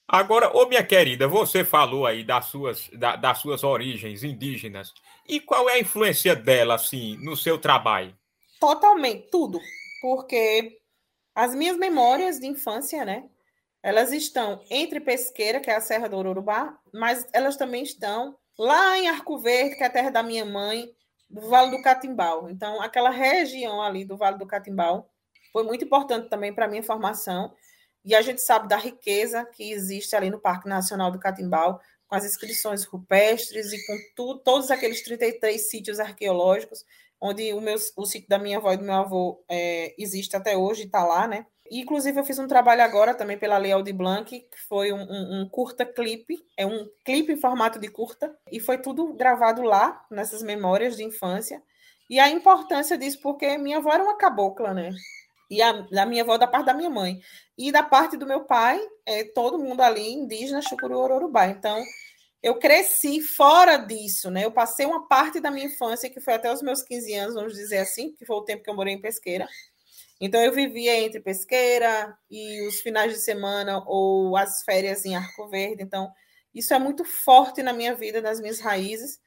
Agora, 0.07 0.55
ô 0.55 0.67
minha 0.67 0.83
querida, 0.83 1.27
você 1.27 1.65
falou 1.65 2.05
aí 2.05 2.23
das 2.23 2.45
suas, 2.45 2.89
da, 2.89 3.15
das 3.15 3.39
suas 3.39 3.63
origens 3.63 4.23
indígenas. 4.23 4.93
E 5.27 5.39
qual 5.39 5.67
é 5.67 5.73
a 5.73 5.79
influência 5.79 6.35
dela, 6.35 6.75
assim, 6.75 7.17
no 7.17 7.35
seu 7.35 7.57
trabalho? 7.57 8.15
Totalmente, 8.59 9.29
tudo. 9.29 9.59
Porque 10.01 10.79
as 11.33 11.53
minhas 11.53 11.77
memórias 11.77 12.39
de 12.39 12.47
infância, 12.47 13.03
né? 13.03 13.29
Elas 13.83 14.11
estão 14.11 14.63
entre 14.69 14.99
Pesqueira, 14.99 15.59
que 15.59 15.69
é 15.69 15.75
a 15.75 15.81
Serra 15.81 16.09
do 16.09 16.17
Urubá, 16.17 16.79
mas 16.93 17.27
elas 17.33 17.55
também 17.55 17.83
estão 17.83 18.35
lá 18.57 18.97
em 18.97 19.07
Arco 19.07 19.37
Verde, 19.37 19.75
que 19.75 19.83
é 19.83 19.85
a 19.85 19.91
terra 19.91 20.09
da 20.09 20.23
minha 20.23 20.45
mãe, 20.45 20.89
do 21.29 21.41
Vale 21.49 21.71
do 21.71 21.81
Catimbau. 21.83 22.49
Então, 22.49 22.81
aquela 22.81 23.09
região 23.09 23.81
ali 23.81 24.05
do 24.05 24.17
Vale 24.17 24.37
do 24.37 24.47
Catimbau 24.47 25.09
foi 25.51 25.63
muito 25.63 25.85
importante 25.85 26.29
também 26.29 26.53
para 26.53 26.65
a 26.65 26.67
minha 26.67 26.83
formação. 26.83 27.53
E 28.03 28.15
a 28.15 28.21
gente 28.21 28.41
sabe 28.41 28.67
da 28.67 28.77
riqueza 28.77 29.45
que 29.45 29.71
existe 29.71 30.15
ali 30.15 30.29
no 30.29 30.39
Parque 30.39 30.69
Nacional 30.69 31.11
do 31.11 31.19
Catimbau, 31.19 31.81
com 32.07 32.15
as 32.15 32.23
inscrições 32.23 32.85
rupestres 32.85 33.73
e 33.73 33.85
com 33.85 33.97
tu, 34.15 34.39
todos 34.39 34.69
aqueles 34.69 35.01
33 35.01 35.69
sítios 35.69 35.99
arqueológicos, 35.99 36.85
onde 37.19 37.53
o, 37.53 37.61
meu, 37.61 37.75
o 37.97 38.05
sítio 38.05 38.29
da 38.29 38.37
minha 38.37 38.57
avó 38.57 38.71
e 38.71 38.77
do 38.77 38.83
meu 38.83 38.95
avô 38.95 39.43
é, 39.49 39.93
existe 39.97 40.35
até 40.35 40.57
hoje, 40.57 40.83
está 40.83 41.03
lá, 41.03 41.27
né? 41.27 41.45
E, 41.69 41.81
inclusive, 41.81 42.19
eu 42.19 42.23
fiz 42.23 42.37
um 42.37 42.47
trabalho 42.47 42.83
agora 42.83 43.13
também 43.13 43.37
pela 43.37 43.57
Lei 43.57 43.71
Aldi 43.71 43.91
Blanc, 43.91 44.29
que 44.29 44.59
foi 44.67 44.93
um, 44.93 45.01
um, 45.01 45.41
um, 45.41 45.49
curta 45.49 45.85
clipe, 45.85 46.37
é 46.55 46.65
um 46.65 46.87
clipe 47.03 47.33
em 47.33 47.37
formato 47.37 47.79
de 47.79 47.87
curta, 47.87 48.35
e 48.51 48.59
foi 48.59 48.77
tudo 48.77 49.13
gravado 49.13 49.63
lá, 49.63 50.05
nessas 50.11 50.43
memórias 50.43 50.95
de 50.95 51.03
infância. 51.03 51.61
E 52.09 52.19
a 52.19 52.29
importância 52.29 52.97
disso, 52.97 53.19
porque 53.21 53.57
minha 53.57 53.77
avó 53.77 53.91
era 53.91 54.03
uma 54.03 54.17
cabocla, 54.17 54.73
né? 54.73 54.91
E 55.49 55.61
a, 55.61 55.87
a 55.97 56.05
minha 56.05 56.23
avó 56.23 56.37
da 56.37 56.47
parte 56.47 56.67
da 56.67 56.73
minha 56.73 56.89
mãe. 56.89 57.19
E 57.57 57.71
da 57.71 57.81
parte 57.81 58.15
do 58.15 58.27
meu 58.27 58.41
pai, 58.41 58.79
é 59.05 59.23
todo 59.23 59.57
mundo 59.57 59.81
ali 59.81 60.13
indígena, 60.13 60.61
Chucuru 60.61 60.99
Ororubá. 60.99 61.47
Então, 61.47 61.83
eu 62.45 62.59
cresci 62.59 63.21
fora 63.21 63.75
disso, 63.75 64.29
né? 64.29 64.45
Eu 64.45 64.51
passei 64.51 64.85
uma 64.85 65.07
parte 65.07 65.39
da 65.39 65.49
minha 65.49 65.65
infância, 65.65 66.11
que 66.11 66.21
foi 66.21 66.35
até 66.35 66.53
os 66.53 66.61
meus 66.61 66.83
15 66.83 67.11
anos, 67.15 67.33
vamos 67.33 67.55
dizer 67.55 67.79
assim, 67.79 68.13
que 68.13 68.23
foi 68.23 68.35
o 68.35 68.43
tempo 68.43 68.61
que 68.61 68.69
eu 68.69 68.75
morei 68.75 68.93
em 68.93 69.01
Pesqueira. 69.01 69.47
Então, 70.21 70.39
eu 70.39 70.53
vivia 70.53 70.95
entre 70.95 71.19
Pesqueira 71.19 72.15
e 72.29 72.61
os 72.67 72.81
finais 72.81 73.11
de 73.11 73.19
semana 73.19 73.83
ou 73.87 74.37
as 74.37 74.61
férias 74.61 75.03
em 75.05 75.15
Arco 75.15 75.47
Verde. 75.49 75.81
Então, 75.81 76.11
isso 76.53 76.71
é 76.71 76.77
muito 76.77 77.03
forte 77.03 77.63
na 77.63 77.73
minha 77.73 77.95
vida, 77.95 78.21
nas 78.21 78.39
minhas 78.39 78.59
raízes. 78.59 79.19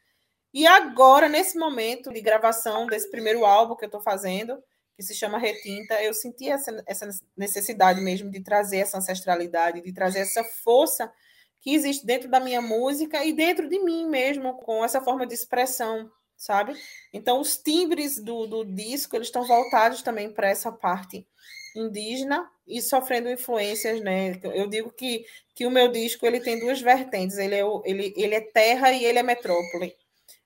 E 0.55 0.65
agora, 0.65 1.29
nesse 1.29 1.59
momento 1.59 2.13
de 2.13 2.21
gravação 2.21 2.87
desse 2.87 3.11
primeiro 3.11 3.45
álbum 3.45 3.75
que 3.75 3.85
eu 3.85 3.89
estou 3.89 4.01
fazendo, 4.01 4.63
que 4.95 5.03
se 5.03 5.13
chama 5.13 5.39
Retinta, 5.39 6.01
eu 6.05 6.15
senti 6.15 6.49
essa, 6.49 6.85
essa 6.87 7.09
necessidade 7.37 8.01
mesmo 8.01 8.31
de 8.31 8.39
trazer 8.39 8.79
essa 8.79 8.99
ancestralidade, 8.99 9.83
de 9.83 9.93
trazer 9.93 10.21
essa 10.21 10.45
força 10.45 11.13
que 11.61 11.75
existe 11.75 12.07
dentro 12.07 12.29
da 12.29 12.41
minha 12.41 12.61
música 12.61 13.25
e 13.25 13.33
dentro 13.33 13.69
de 13.69 13.79
mim 13.79 14.07
mesmo, 14.07 14.55
com 14.55 14.85
essa 14.85 15.01
forma 15.01 15.27
de 15.27 15.35
expressão, 15.35 16.11
sabe? 16.37 16.75
Então, 17.13 17.41
os 17.41 17.57
timbres 17.57 18.19
do, 18.19 18.47
do 18.47 18.65
disco, 18.65 19.17
eles 19.17 19.29
estão 19.29 19.47
voltados 19.47 20.03
também 20.03 20.31
para 20.31 20.49
essa 20.49 20.71
parte 20.71 21.27
indígena 21.77 22.49
e 22.67 22.81
sofrendo 22.81 23.31
influências, 23.31 24.01
né? 24.01 24.39
Eu 24.43 24.69
digo 24.69 24.91
que, 24.91 25.25
que 25.55 25.67
o 25.67 25.71
meu 25.71 25.89
disco, 25.89 26.27
ele 26.27 26.41
tem 26.41 26.59
duas 26.59 26.81
vertentes, 26.81 27.39
ele 27.39 27.55
é, 27.55 27.63
ele, 27.85 28.15
ele 28.17 28.35
é 28.35 28.41
terra 28.41 28.93
e 28.93 29.05
ele 29.05 29.19
é 29.19 29.23
metrópole. 29.23 29.97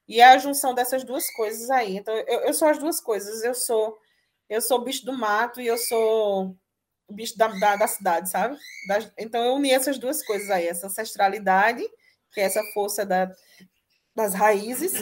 E 0.08 0.20
é 0.20 0.24
a 0.24 0.38
junção 0.38 0.74
dessas 0.74 1.04
duas 1.04 1.30
coisas 1.32 1.70
aí. 1.70 1.96
Então, 1.96 2.14
eu, 2.14 2.40
eu 2.40 2.54
sou 2.54 2.68
as 2.68 2.78
duas 2.78 3.00
coisas. 3.00 3.42
Eu 3.42 3.54
sou 3.54 3.98
eu 4.52 4.60
sou 4.60 4.84
bicho 4.84 5.06
do 5.06 5.14
mato 5.14 5.62
e 5.62 5.66
eu 5.66 5.78
sou 5.78 6.54
bicho 7.12 7.36
da, 7.36 7.48
da, 7.48 7.76
da 7.76 7.86
cidade, 7.86 8.30
sabe? 8.30 8.56
Então 9.18 9.44
eu 9.44 9.54
uni 9.54 9.70
essas 9.70 9.98
duas 9.98 10.24
coisas 10.24 10.50
aí, 10.50 10.66
essa 10.66 10.86
ancestralidade, 10.86 11.82
que 12.32 12.40
é 12.40 12.44
essa 12.44 12.62
força 12.72 13.04
da, 13.04 13.30
das 14.14 14.34
raízes, 14.34 14.92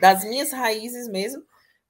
das 0.00 0.24
minhas 0.24 0.52
raízes 0.52 1.08
mesmo, 1.08 1.42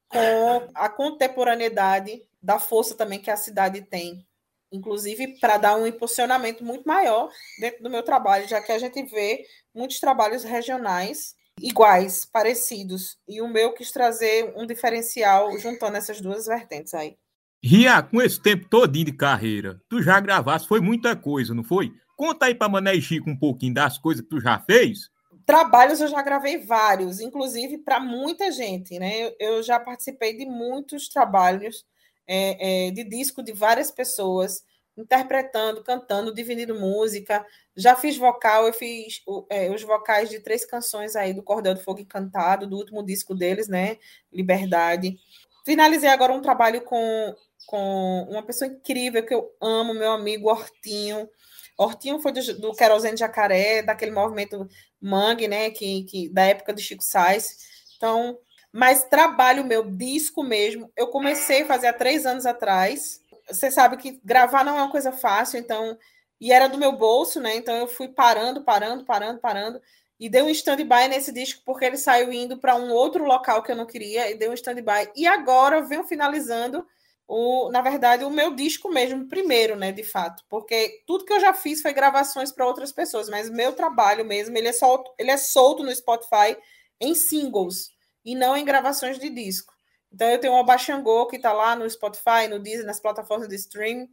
com 0.09 0.69
a 0.75 0.89
contemporaneidade 0.89 2.23
da 2.43 2.59
força 2.59 2.95
também 2.95 3.21
que 3.21 3.31
a 3.31 3.37
cidade 3.37 3.83
tem, 3.83 4.27
inclusive 4.73 5.39
para 5.41 5.59
dar 5.59 5.77
um 5.77 5.87
impulsionamento 5.87 6.65
muito 6.65 6.87
maior 6.87 7.31
dentro 7.59 7.83
do 7.83 7.91
meu 7.91 8.03
trabalho, 8.03 8.49
já 8.49 8.61
que 8.61 8.73
a 8.73 8.79
gente 8.79 9.03
vê 9.05 9.45
muitos 9.75 10.01
trabalhos 10.01 10.45
regionais 10.45 11.37
iguais, 11.61 12.25
parecidos. 12.25 13.19
E 13.27 13.41
o 13.43 13.49
meu 13.49 13.73
quis 13.73 13.91
trazer 13.91 14.53
um 14.57 14.67
diferencial 14.67 15.57
juntando 15.59 15.97
essas 15.97 16.21
duas 16.21 16.47
vertentes 16.47 16.95
aí. 16.95 17.17
Ria, 17.63 18.03
com 18.03 18.23
esse 18.23 18.41
tempo 18.41 18.69
todinho 18.69 19.07
de 19.07 19.13
carreira, 19.13 19.81
tu 19.89 20.01
já 20.01 20.21
gravaste, 20.21 20.69
foi 20.69 20.81
muita 20.81 21.17
coisa, 21.17 21.53
não 21.53 21.65
foi? 21.65 21.93
Conta 22.17 22.47
aí 22.47 22.55
para 22.55 22.69
Mané 22.69 22.95
e 22.95 23.03
Chico 23.03 23.29
um 23.29 23.37
pouquinho 23.37 23.75
das 23.75 23.99
coisas 23.99 24.23
que 24.23 24.29
tu 24.29 24.41
já 24.41 24.59
fez. 24.61 25.11
Trabalhos 25.45 26.01
eu 26.01 26.09
já 26.09 26.21
gravei 26.23 26.59
vários, 26.59 27.21
inclusive 27.21 27.79
para 27.79 27.99
muita 27.99 28.53
gente, 28.53 28.99
né? 28.99 29.33
Eu 29.39 29.63
já 29.63 29.81
participei 29.81 30.37
de 30.37 30.45
muitos 30.45 31.09
trabalhos 31.09 31.85
é, 32.27 32.89
é, 32.89 32.91
de 32.91 33.03
disco 33.05 33.43
de 33.43 33.53
várias 33.53 33.91
pessoas 33.91 34.63
interpretando, 34.97 35.83
cantando, 35.83 36.35
dividindo 36.35 36.79
música. 36.79 37.47
Já 37.77 37.95
fiz 37.95 38.17
vocal, 38.17 38.67
eu 38.67 38.73
fiz 38.73 39.23
é, 39.49 39.71
os 39.71 39.83
vocais 39.83 40.29
de 40.29 40.41
três 40.41 40.65
canções 40.65 41.17
aí 41.17 41.33
do 41.33 41.43
Cordel 41.43 41.75
do 41.75 41.81
Fogo 41.81 42.01
Encantado, 42.01 42.67
do 42.67 42.77
último 42.77 43.05
disco 43.05 43.35
deles, 43.35 43.69
né? 43.69 43.97
Liberdade. 44.33 45.17
Finalizei 45.65 46.09
agora 46.09 46.33
um 46.33 46.43
trabalho 46.43 46.83
com, 46.83 47.35
com 47.69 48.27
uma 48.31 48.43
pessoa 48.43 48.69
incrível 48.69 49.25
que 49.25 49.35
eu 49.35 49.51
amo, 49.61 49.95
meu 49.95 50.13
amigo 50.13 50.49
Hortinho. 50.49 51.29
Hortinho 51.77 52.19
foi 52.19 52.33
do, 52.33 52.61
do 52.61 52.73
Querosene 52.75 53.17
Jacaré, 53.17 53.83
daquele 53.83 54.11
movimento 54.11 54.69
Mangue, 55.01 55.47
né? 55.47 55.71
Que, 55.71 56.05
que, 56.05 56.29
da 56.29 56.43
época 56.43 56.73
do 56.73 56.81
Chico 56.81 57.05
Sainz. 57.05 57.57
Então, 57.97 58.39
mas 58.73 59.05
trabalho 59.05 59.65
meu, 59.65 59.89
disco 59.89 60.43
mesmo, 60.43 60.91
eu 60.97 61.09
comecei 61.09 61.63
a 61.63 61.67
fazer 61.67 61.87
há 61.87 61.93
três 61.93 62.27
anos 62.27 62.47
atrás 62.47 63.21
você 63.49 63.71
sabe 63.71 63.97
que 63.97 64.21
gravar 64.25 64.65
não 64.65 64.79
é 64.79 64.83
uma 64.83 64.91
coisa 64.91 65.11
fácil, 65.11 65.59
então. 65.59 65.97
E 66.41 66.53
era 66.53 66.69
do 66.69 66.79
meu 66.79 66.93
bolso, 66.93 67.41
né? 67.41 67.57
Então 67.57 67.75
eu 67.77 67.89
fui 67.89 68.09
parando, 68.09 68.63
parando, 68.63 69.05
parando, 69.05 69.41
parando. 69.41 69.81
E 70.21 70.29
dei 70.29 70.43
um 70.43 70.51
stand-by 70.51 71.09
nesse 71.09 71.33
disco 71.33 71.63
porque 71.65 71.85
ele 71.85 71.97
saiu 71.97 72.33
indo 72.33 72.59
para 72.59 72.77
um 72.77 72.91
outro 72.91 73.25
local 73.25 73.63
que 73.63 73.73
eu 73.73 73.77
não 73.77 73.87
queria 73.87 74.31
e 74.31 74.37
dei 74.37 74.49
um 74.49 74.55
stand-by. 74.55 75.11
E 75.17 75.27
agora 75.27 75.81
venho 75.81 76.05
finalizando 76.05 76.87
o, 77.29 77.71
na 77.71 77.83
verdade, 77.83 78.25
o 78.25 78.31
meu 78.31 78.55
disco 78.55 78.89
mesmo, 78.89 79.29
primeiro, 79.29 79.77
né, 79.77 79.93
de 79.93 80.03
fato, 80.03 80.43
porque 80.49 81.03
tudo 81.07 81.27
que 81.27 81.33
eu 81.35 81.39
já 81.39 81.53
fiz 81.53 81.83
foi 81.83 81.93
gravações 81.93 82.51
para 82.51 82.67
outras 82.67 82.91
pessoas, 82.91 83.29
mas 83.29 83.51
meu 83.51 83.75
trabalho 83.75 84.25
mesmo, 84.25 84.57
ele 84.57 84.69
é 84.69 84.73
solto, 84.73 85.13
ele 85.19 85.31
é 85.31 85.37
solto 85.37 85.83
no 85.83 85.95
Spotify 85.95 86.57
em 86.99 87.15
singles 87.15 87.91
e 88.25 88.35
não 88.35 88.57
em 88.57 88.65
gravações 88.65 89.19
de 89.19 89.29
disco. 89.29 89.75
Então 90.11 90.27
eu 90.31 90.41
tenho 90.41 90.55
o 90.55 90.57
Abaxangô, 90.57 91.27
que 91.27 91.37
está 91.37 91.53
lá 91.53 91.77
no 91.77 91.89
Spotify, 91.89 92.49
no 92.49 92.59
Disney, 92.59 92.87
nas 92.87 92.99
plataformas 92.99 93.47
de 93.47 93.57
streaming, 93.57 94.09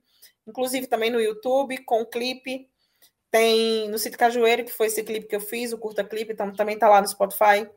inclusive 0.45 0.85
também 0.85 1.09
no 1.09 1.21
YouTube, 1.21 1.77
com 1.85 2.05
clipe. 2.05 2.69
Tem 3.31 3.87
no 3.89 3.97
Sítio 3.97 4.19
Cajueiro, 4.19 4.65
que 4.65 4.71
foi 4.71 4.87
esse 4.87 5.01
clipe 5.03 5.27
que 5.27 5.35
eu 5.35 5.41
fiz, 5.41 5.71
o 5.71 5.77
curta 5.77 6.03
clipe, 6.03 6.33
então, 6.33 6.53
também 6.53 6.75
está 6.75 6.89
lá 6.89 7.01
no 7.01 7.07
Spotify. 7.07 7.69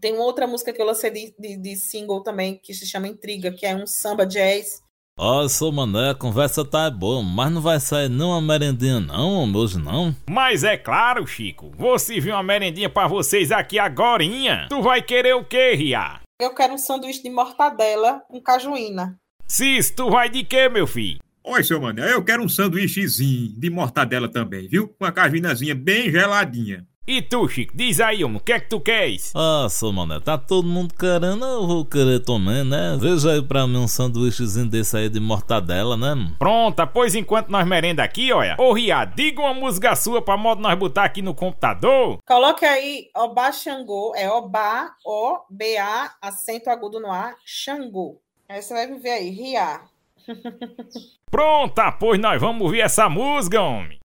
Tem 0.00 0.16
outra 0.18 0.46
música 0.46 0.72
que 0.72 0.80
eu 0.80 0.86
lancei 0.86 1.10
de, 1.10 1.34
de, 1.38 1.56
de, 1.56 1.76
single 1.76 2.22
também, 2.22 2.60
que 2.62 2.74
se 2.74 2.86
chama 2.86 3.08
Intriga, 3.08 3.50
que 3.50 3.66
é 3.66 3.74
um 3.74 3.86
samba 3.86 4.26
jazz. 4.26 4.82
Ó, 5.18 5.44
oh, 5.44 5.48
sou 5.48 5.72
mané, 5.72 6.10
a 6.10 6.14
conversa 6.14 6.62
tá 6.62 6.90
boa, 6.90 7.22
mas 7.22 7.50
não 7.50 7.62
vai 7.62 7.80
sair 7.80 8.10
não 8.10 8.30
uma 8.30 8.42
merendinha 8.42 9.00
não, 9.00 9.50
hoje 9.54 9.78
não? 9.78 10.14
Mas 10.28 10.62
é 10.62 10.76
claro, 10.76 11.26
Chico, 11.26 11.72
vou 11.74 11.98
servir 11.98 12.32
uma 12.32 12.42
merendinha 12.42 12.90
para 12.90 13.08
vocês 13.08 13.50
aqui 13.50 13.78
agorinha. 13.78 14.66
Tu 14.68 14.82
vai 14.82 15.00
querer 15.00 15.34
o 15.34 15.42
quê, 15.42 15.74
Ria? 15.74 16.20
Eu 16.38 16.54
quero 16.54 16.74
um 16.74 16.78
sanduíche 16.78 17.22
de 17.22 17.30
mortadela 17.30 18.20
com 18.28 18.38
cajuína. 18.42 19.18
Cis, 19.48 19.90
tu 19.90 20.10
vai 20.10 20.28
de 20.28 20.44
quê, 20.44 20.68
meu 20.68 20.86
filho? 20.86 21.18
Oi, 21.42 21.64
seu 21.64 21.80
mané, 21.80 22.12
eu 22.12 22.22
quero 22.22 22.42
um 22.42 22.48
sanduíchezinho 22.48 23.58
de 23.58 23.70
mortadela 23.70 24.28
também, 24.28 24.68
viu? 24.68 24.88
Com 24.88 25.04
a 25.06 25.12
cajuínazinha 25.12 25.74
bem 25.74 26.10
geladinha. 26.10 26.84
E 27.08 27.22
tu, 27.22 27.48
Chico, 27.48 27.72
diz 27.76 28.00
aí, 28.00 28.24
homem, 28.24 28.38
o 28.38 28.40
que 28.40 28.52
é 28.52 28.58
que 28.58 28.68
tu 28.68 28.80
queres? 28.80 29.32
Ah, 29.32 29.68
seu 29.70 29.92
mané, 29.92 30.18
tá 30.18 30.36
todo 30.36 30.66
mundo 30.66 30.92
querendo, 30.92 31.44
eu 31.44 31.64
vou 31.64 31.84
querer 31.84 32.18
também, 32.18 32.64
né? 32.64 32.98
Veja 33.00 33.30
aí 33.30 33.40
pra 33.40 33.64
mim 33.64 33.76
um 33.76 33.86
sanduíchezinho 33.86 34.68
desse 34.68 34.96
aí 34.96 35.08
de 35.08 35.20
mortadela, 35.20 35.96
né? 35.96 36.32
Pronto, 36.36 36.84
pois 36.88 37.14
enquanto 37.14 37.48
nós 37.48 37.64
merenda 37.64 38.02
aqui, 38.02 38.32
olha. 38.32 38.56
Ô, 38.58 38.72
Ria, 38.72 39.04
diga 39.04 39.40
uma 39.40 39.54
música 39.54 39.94
sua 39.94 40.20
pra 40.20 40.36
modo 40.36 40.60
nós 40.60 40.76
botar 40.76 41.04
aqui 41.04 41.22
no 41.22 41.32
computador. 41.32 42.18
Coloque 42.26 42.64
aí 42.64 43.08
Oba 43.14 43.52
Xangô, 43.52 44.12
é 44.16 44.28
Oba, 44.28 44.90
O-B-A, 45.04 46.10
acento 46.20 46.68
agudo 46.70 46.98
no 46.98 47.12
A, 47.12 47.36
Xangô. 47.44 48.20
Aí 48.48 48.60
você 48.60 48.74
vai 48.74 48.98
ver 48.98 49.10
aí, 49.10 49.30
Ria. 49.30 49.80
Pronta, 51.30 51.92
pois 51.92 52.18
nós 52.18 52.40
vamos 52.40 52.62
ouvir 52.62 52.80
essa 52.80 53.08
música, 53.08 53.62
homem. 53.62 54.00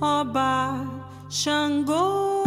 Oba 0.00 0.86
Xangô 1.28 2.37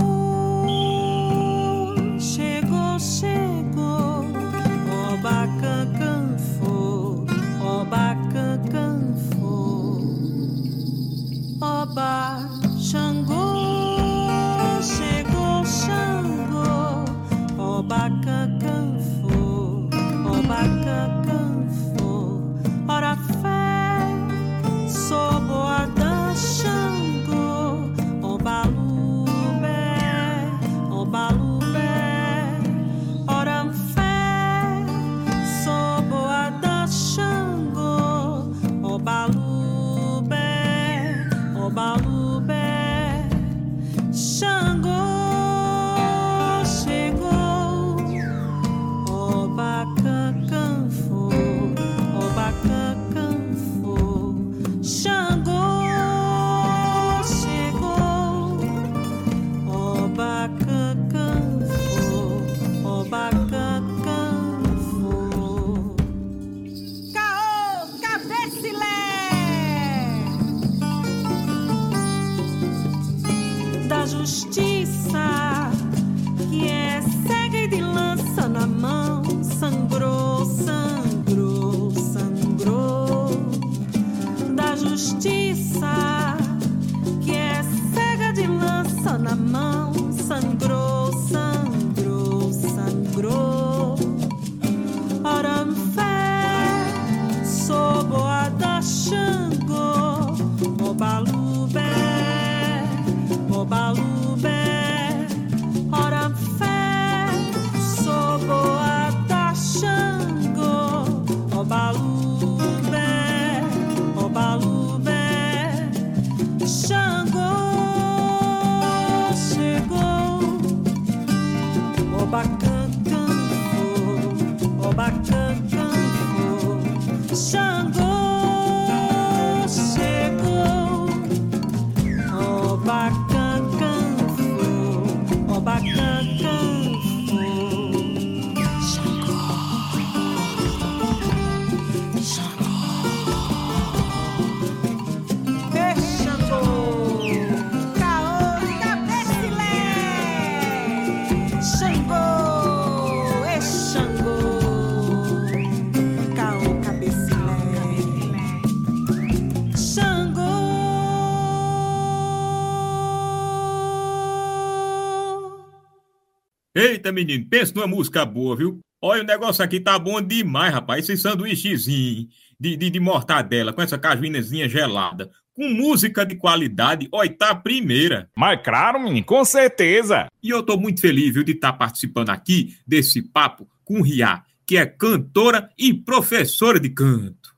Eita, 166.74 167.12
menino, 167.12 167.46
pensa 167.50 167.74
numa 167.76 167.86
música 167.86 168.26
boa, 168.26 168.56
viu? 168.56 168.80
Olha, 169.02 169.24
o 169.24 169.26
negócio 169.26 169.62
aqui 169.62 169.78
tá 169.78 170.00
bom 170.00 170.22
demais, 170.22 170.74
rapaz. 170.74 171.10
Esse 171.10 171.22
sanduíchezinho 171.22 172.28
de, 172.58 172.78
de, 172.78 172.90
de 172.90 173.00
mortadela 173.00 173.74
com 173.74 173.82
essa 173.82 173.98
cajuinazinha 173.98 174.70
gelada. 174.70 175.30
Com 175.54 175.68
música 175.68 176.26
de 176.26 176.36
qualidade, 176.36 177.10
olha, 177.12 177.36
tá 177.36 177.54
primeira. 177.54 178.30
Mas 178.38 178.62
claro, 178.64 179.02
menino, 179.02 179.26
com 179.26 179.44
certeza. 179.44 180.28
E 180.42 180.50
eu 180.50 180.64
tô 180.64 180.78
muito 180.78 181.02
feliz, 181.02 181.34
viu, 181.34 181.44
de 181.44 181.52
estar 181.52 181.74
participando 181.74 182.30
aqui 182.30 182.78
desse 182.88 183.22
papo 183.22 183.68
com 183.84 184.02
Ria, 184.02 184.42
que 184.66 184.78
é 184.78 184.86
cantora 184.86 185.70
e 185.78 185.94
professora 185.94 186.80
de 186.80 186.90
canto. 186.90 187.54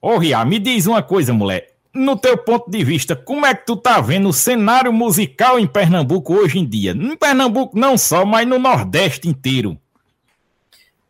Ô, 0.00 0.18
Ria, 0.18 0.44
me 0.44 0.60
diz 0.60 0.86
uma 0.86 1.02
coisa, 1.02 1.32
mulher. 1.32 1.71
No 1.94 2.16
teu 2.16 2.42
ponto 2.42 2.70
de 2.70 2.82
vista, 2.82 3.14
como 3.14 3.44
é 3.44 3.54
que 3.54 3.66
tu 3.66 3.76
tá 3.76 4.00
vendo 4.00 4.28
o 4.28 4.32
cenário 4.32 4.90
musical 4.92 5.58
em 5.58 5.66
Pernambuco 5.66 6.32
hoje 6.32 6.58
em 6.58 6.66
dia? 6.66 6.92
Em 6.92 7.16
Pernambuco 7.16 7.78
não 7.78 7.98
só, 7.98 8.24
mas 8.24 8.46
no 8.46 8.58
Nordeste 8.58 9.28
inteiro. 9.28 9.78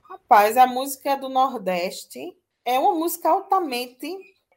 Rapaz, 0.02 0.56
a 0.56 0.66
música 0.66 1.14
do 1.16 1.28
Nordeste 1.28 2.36
é 2.64 2.78
uma 2.80 2.94
música 2.94 3.28
altamente 3.28 4.08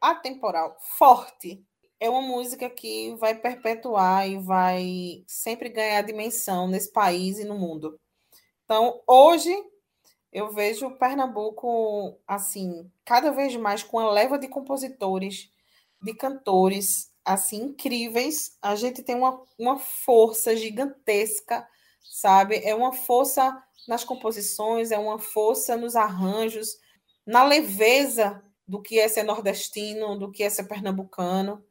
atemporal, 0.01 0.75
forte. 0.97 1.63
É 1.99 2.09
uma 2.09 2.21
música 2.21 2.69
que 2.69 3.15
vai 3.15 3.35
perpetuar 3.35 4.27
e 4.27 4.37
vai 4.37 5.23
sempre 5.27 5.69
ganhar 5.69 6.01
dimensão 6.01 6.67
nesse 6.67 6.91
país 6.91 7.37
e 7.37 7.45
no 7.45 7.57
mundo. 7.57 7.99
Então, 8.63 8.99
hoje 9.07 9.55
eu 10.33 10.51
vejo 10.51 10.91
Pernambuco 10.97 12.17
assim, 12.27 12.91
cada 13.05 13.31
vez 13.31 13.55
mais 13.55 13.83
com 13.83 13.99
a 13.99 14.11
leva 14.11 14.39
de 14.39 14.47
compositores, 14.47 15.51
de 16.05 16.13
cantores 16.13 17.11
assim 17.25 17.63
incríveis. 17.63 18.55
A 18.61 18.75
gente 18.75 19.01
tem 19.01 19.15
uma, 19.15 19.41
uma 19.57 19.79
força 19.79 20.55
gigantesca, 20.55 21.67
sabe? 22.03 22.61
É 22.63 22.75
uma 22.75 22.93
força 22.93 23.63
nas 23.87 24.03
composições, 24.03 24.91
é 24.91 24.99
uma 24.99 25.17
força 25.17 25.75
nos 25.75 25.95
arranjos, 25.95 26.77
na 27.25 27.43
leveza 27.43 28.43
do 28.67 28.81
que 28.81 28.99
é 28.99 29.07
ser 29.07 29.23
nordestino, 29.23 30.17
do 30.17 30.31
que 30.31 30.43
é 30.43 30.49
ser 30.49 30.65
pernambucano. 30.65 31.63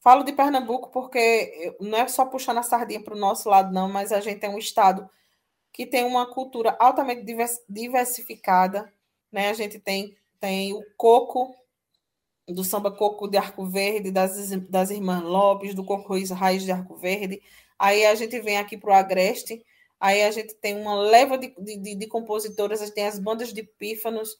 Falo 0.00 0.22
de 0.22 0.32
Pernambuco 0.32 0.90
porque 0.90 1.74
não 1.80 1.96
é 1.96 2.06
só 2.08 2.26
puxando 2.26 2.58
a 2.58 2.62
sardinha 2.62 3.02
para 3.02 3.14
o 3.14 3.18
nosso 3.18 3.48
lado, 3.48 3.72
não, 3.72 3.88
mas 3.88 4.12
a 4.12 4.20
gente 4.20 4.44
é 4.44 4.48
um 4.48 4.58
estado 4.58 5.08
que 5.72 5.86
tem 5.86 6.04
uma 6.04 6.26
cultura 6.26 6.76
altamente 6.78 7.24
diversificada. 7.68 8.92
Né? 9.32 9.48
A 9.48 9.54
gente 9.54 9.78
tem, 9.78 10.14
tem 10.38 10.74
o 10.74 10.82
coco, 10.96 11.54
do 12.48 12.62
samba 12.62 12.90
coco 12.90 13.28
de 13.28 13.36
Arco 13.36 13.66
Verde, 13.66 14.10
das, 14.10 14.50
das 14.68 14.90
irmãs 14.90 15.22
Lopes, 15.22 15.74
do 15.74 15.84
coco 15.84 16.14
raiz 16.34 16.64
de 16.64 16.72
Arco 16.72 16.96
Verde. 16.96 17.40
Aí 17.78 18.04
a 18.04 18.14
gente 18.14 18.38
vem 18.40 18.58
aqui 18.58 18.76
para 18.76 18.90
o 18.90 18.94
Agreste, 18.94 19.64
aí 19.98 20.22
a 20.22 20.30
gente 20.30 20.54
tem 20.54 20.76
uma 20.76 20.94
leva 20.96 21.38
de, 21.38 21.54
de, 21.58 21.94
de 21.94 22.06
compositoras, 22.06 22.80
a 22.80 22.86
gente 22.86 22.94
tem 22.94 23.06
as 23.06 23.18
bandas 23.18 23.52
de 23.52 23.62
pífanos, 23.62 24.36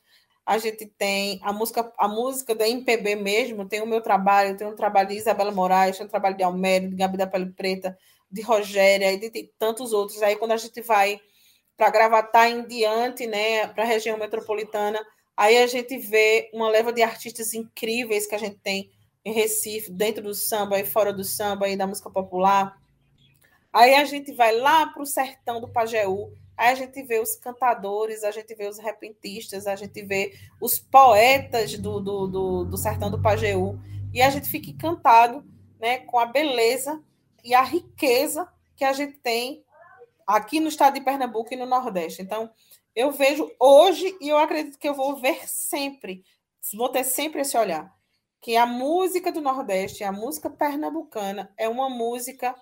a 0.47 0.59
gente 0.59 0.87
tem 0.87 1.41
a 1.43 1.53
música, 1.53 1.91
a 1.99 2.07
música 2.07 2.55
da 2.55 2.69
MPB 2.69 3.17
mesmo, 3.17 3.67
tem 3.67 3.81
o 3.81 3.87
meu 3.87 4.03
trabalho, 4.03 4.57
tem 4.57 4.67
o 4.67 4.77
trabalho 4.77 5.09
de 5.09 5.17
Isabela 5.17 5.51
Moraes, 5.51 5.97
tem 5.97 6.07
o 6.07 6.11
trabalho 6.11 6.37
de 6.37 6.43
Almério, 6.43 6.91
de 6.91 6.97
Gabi 6.97 7.17
da 7.17 7.27
Pele 7.27 7.51
Preta, 7.53 7.97
de 8.31 8.43
Rogéria 8.43 9.11
e 9.13 9.19
de 9.19 9.51
tantos 9.59 9.93
outros. 9.93 10.23
Aí 10.23 10.37
quando 10.37 10.53
a 10.53 10.57
gente 10.57 10.81
vai 10.83 11.19
para 11.77 11.91
Gravatar 11.91 12.49
em 12.49 12.67
diante, 12.67 13.27
né, 13.27 13.67
para 13.69 13.85
a 13.85 13.87
região 13.87 14.19
metropolitana, 14.19 15.05
aí 15.37 15.59
a 15.59 15.67
gente 15.67 15.99
vê 15.99 16.51
uma 16.53 16.69
leva 16.69 16.93
de 16.93 17.03
artistas 17.03 17.55
incríveis 17.55 18.27
que 18.27 18.35
a 18.35 18.39
gente 18.39 18.57
tem 18.57 18.91
em 19.25 19.33
Recife, 19.33 19.91
dentro 19.91 20.23
do 20.23 20.35
samba 20.35 20.79
e 20.79 20.85
fora 20.85 21.13
do 21.13 21.25
samba 21.25 21.69
e 21.69 21.77
da 21.77 21.87
música 21.87 22.11
popular. 22.11 22.79
Aí 23.73 23.95
a 23.95 24.05
gente 24.05 24.33
vai 24.33 24.55
lá 24.57 24.87
para 24.87 25.03
o 25.03 25.07
sertão 25.07 25.61
do 25.61 25.69
Pajeú, 25.69 26.33
Aí 26.57 26.69
a 26.69 26.75
gente 26.75 27.03
vê 27.03 27.19
os 27.19 27.35
cantadores, 27.35 28.23
a 28.23 28.31
gente 28.31 28.55
vê 28.55 28.69
os 28.69 28.79
repentistas, 28.79 29.67
a 29.67 29.75
gente 29.75 30.03
vê 30.03 30.35
os 30.61 30.79
poetas 30.79 31.77
do, 31.77 32.01
do, 32.01 32.27
do, 32.29 32.65
do 32.65 32.77
sertão 32.77 33.11
do 33.11 33.21
Pajeú, 33.21 33.79
e 34.13 34.23
a 34.23 34.31
gente 34.31 34.49
fica 34.49 34.71
encantado 34.71 35.45
né, 35.81 35.99
com 35.99 36.19
a 36.19 36.27
beleza 36.27 37.03
e 37.43 37.55
a 37.55 37.63
riqueza 37.63 38.49
que 38.77 38.85
a 38.85 38.93
gente 38.93 39.19
tem 39.19 39.65
aqui 40.25 40.61
no 40.61 40.69
estado 40.69 40.95
de 40.95 41.01
Pernambuco 41.01 41.53
e 41.53 41.57
no 41.57 41.67
Nordeste. 41.67 42.23
Então, 42.23 42.51
eu 42.95 43.11
vejo 43.11 43.51
hoje, 43.59 44.17
e 44.21 44.29
eu 44.29 44.39
acredito 44.39 44.79
que 44.79 44.89
eu 44.89 44.95
vou 44.95 45.17
ver 45.17 45.49
sempre, 45.49 46.25
vou 46.75 46.89
ter 46.89 47.05
sempre 47.05 47.41
esse 47.41 47.57
olhar, 47.57 47.93
que 48.41 48.57
a 48.57 48.67
música 48.67 49.33
do 49.33 49.41
Nordeste, 49.41 50.05
a 50.05 50.13
música 50.13 50.51
pernambucana, 50.51 51.53
é 51.57 51.69
uma 51.69 51.89
música 51.89 52.55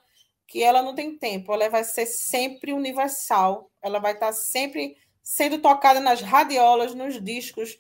que 0.47 0.62
ela 0.62 0.83
não 0.83 0.95
tem 0.95 1.16
tempo, 1.16 1.53
ela 1.53 1.68
vai 1.68 1.85
ser 1.85 2.07
sempre 2.07 2.73
universal, 2.73 3.71
ela 3.83 3.99
vai 3.99 4.12
estar 4.12 4.33
sempre 4.33 4.97
sendo 5.23 5.59
tocada 5.59 6.01
nas 6.01 6.21
radiolas, 6.21 6.95
nos 6.95 7.23
discos 7.23 7.79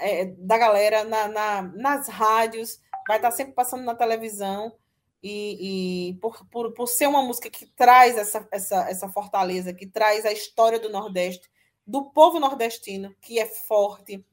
é, 0.00 0.26
da 0.38 0.58
galera, 0.58 1.04
na, 1.04 1.28
na, 1.28 1.62
nas 1.62 2.08
rádios, 2.08 2.80
vai 3.06 3.16
estar 3.16 3.30
sempre 3.30 3.54
passando 3.54 3.84
na 3.84 3.94
televisão. 3.94 4.74
E, 5.22 6.10
e 6.10 6.14
por, 6.20 6.46
por, 6.50 6.72
por, 6.74 6.86
ser 6.86 7.06
uma 7.06 7.22
música 7.22 7.48
que 7.48 7.64
traz 7.64 8.18
essa, 8.18 8.46
essa, 8.52 8.90
essa 8.90 9.08
fortaleza, 9.08 9.72
que 9.72 9.86
traz 9.86 10.26
a 10.26 10.32
história 10.32 10.78
do 10.78 10.90
Nordeste, 10.90 11.48
do 11.86 12.10
povo 12.10 12.40
nordestino, 12.40 13.14
que 13.20 13.38
é 13.38 13.46
forte, 13.46 14.24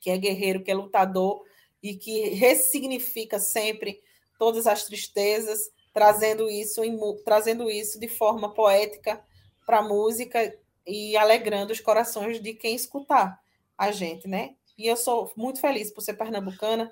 que 0.00 0.10
é 0.10 0.18
guerreiro, 0.18 0.62
que 0.62 0.70
é 0.70 0.74
lutador 0.74 1.44
e 1.82 1.94
que 1.96 2.30
ressignifica 2.30 3.38
sempre 3.38 4.00
todas 4.38 4.66
as 4.66 4.84
tristezas, 4.84 5.70
trazendo 5.92 6.50
isso, 6.50 6.82
em, 6.82 6.98
trazendo 7.24 7.70
isso 7.70 7.98
de 7.98 8.08
forma 8.08 8.52
poética 8.52 9.22
para 9.64 9.78
a 9.78 9.82
música 9.82 10.56
e 10.86 11.16
alegrando 11.16 11.72
os 11.72 11.80
corações 11.80 12.40
de 12.40 12.54
quem 12.54 12.74
escutar 12.74 13.40
a 13.76 13.92
gente, 13.92 14.26
né? 14.26 14.54
E 14.76 14.86
eu 14.86 14.96
sou 14.96 15.32
muito 15.36 15.60
feliz 15.60 15.90
por 15.92 16.00
ser 16.00 16.14
pernambucana, 16.14 16.90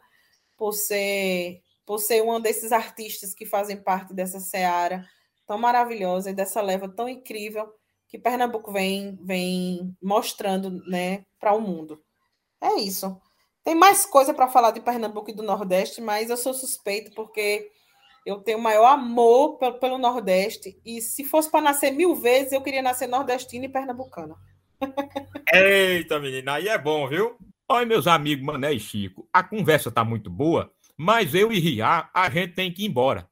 por 0.57 0.73
ser, 0.73 1.63
por 1.85 1.99
ser 1.99 2.23
uma 2.23 2.41
desses 2.41 2.73
artistas 2.73 3.35
que 3.35 3.47
fazem 3.47 3.83
parte 3.83 4.15
dessa 4.15 4.39
seara 4.39 5.05
tão 5.47 5.59
maravilhosa 5.59 6.31
e 6.31 6.35
dessa 6.35 6.61
leva 6.61 6.89
tão 6.89 7.09
incrível 7.09 7.73
que 8.11 8.19
Pernambuco 8.19 8.73
vem, 8.73 9.17
vem 9.23 9.97
mostrando 10.03 10.83
né, 10.87 11.25
para 11.39 11.55
o 11.55 11.61
mundo. 11.61 12.03
É 12.61 12.75
isso. 12.75 13.17
Tem 13.63 13.75
mais 13.75 14.05
coisa 14.05 14.35
para 14.35 14.49
falar 14.49 14.73
de 14.73 14.81
Pernambuco 14.81 15.31
e 15.31 15.35
do 15.35 15.45
Nordeste, 15.45 16.01
mas 16.01 16.29
eu 16.29 16.37
sou 16.37 16.53
suspeito 16.53 17.13
porque 17.15 17.71
eu 18.27 18.41
tenho 18.41 18.59
o 18.59 18.63
maior 18.63 18.87
amor 18.87 19.59
pelo, 19.59 19.79
pelo 19.79 19.99
Nordeste. 19.99 20.77
E 20.85 21.01
se 21.01 21.23
fosse 21.23 21.49
para 21.49 21.61
nascer 21.61 21.93
mil 21.93 22.17
vezes, 22.17 22.53
eu 22.53 22.61
queria 22.61 22.83
nascer 22.83 23.07
nordestina 23.07 23.67
e 23.67 23.69
pernambucana. 23.69 24.35
Eita, 25.55 26.19
menina, 26.19 26.55
aí 26.55 26.67
é 26.67 26.77
bom, 26.77 27.07
viu? 27.07 27.37
Olha, 27.69 27.87
meus 27.87 28.09
amigos 28.09 28.45
Mané 28.45 28.73
e 28.73 28.81
Chico, 28.81 29.29
a 29.33 29.45
conversa 29.45 29.93
tá 29.93 30.05
muito 30.05 30.29
boa, 30.29 30.73
mas 30.97 31.33
eu 31.33 31.53
e 31.53 31.61
Ria, 31.61 32.11
a 32.13 32.29
gente 32.29 32.55
tem 32.55 32.73
que 32.73 32.83
ir 32.83 32.89
embora. 32.89 33.31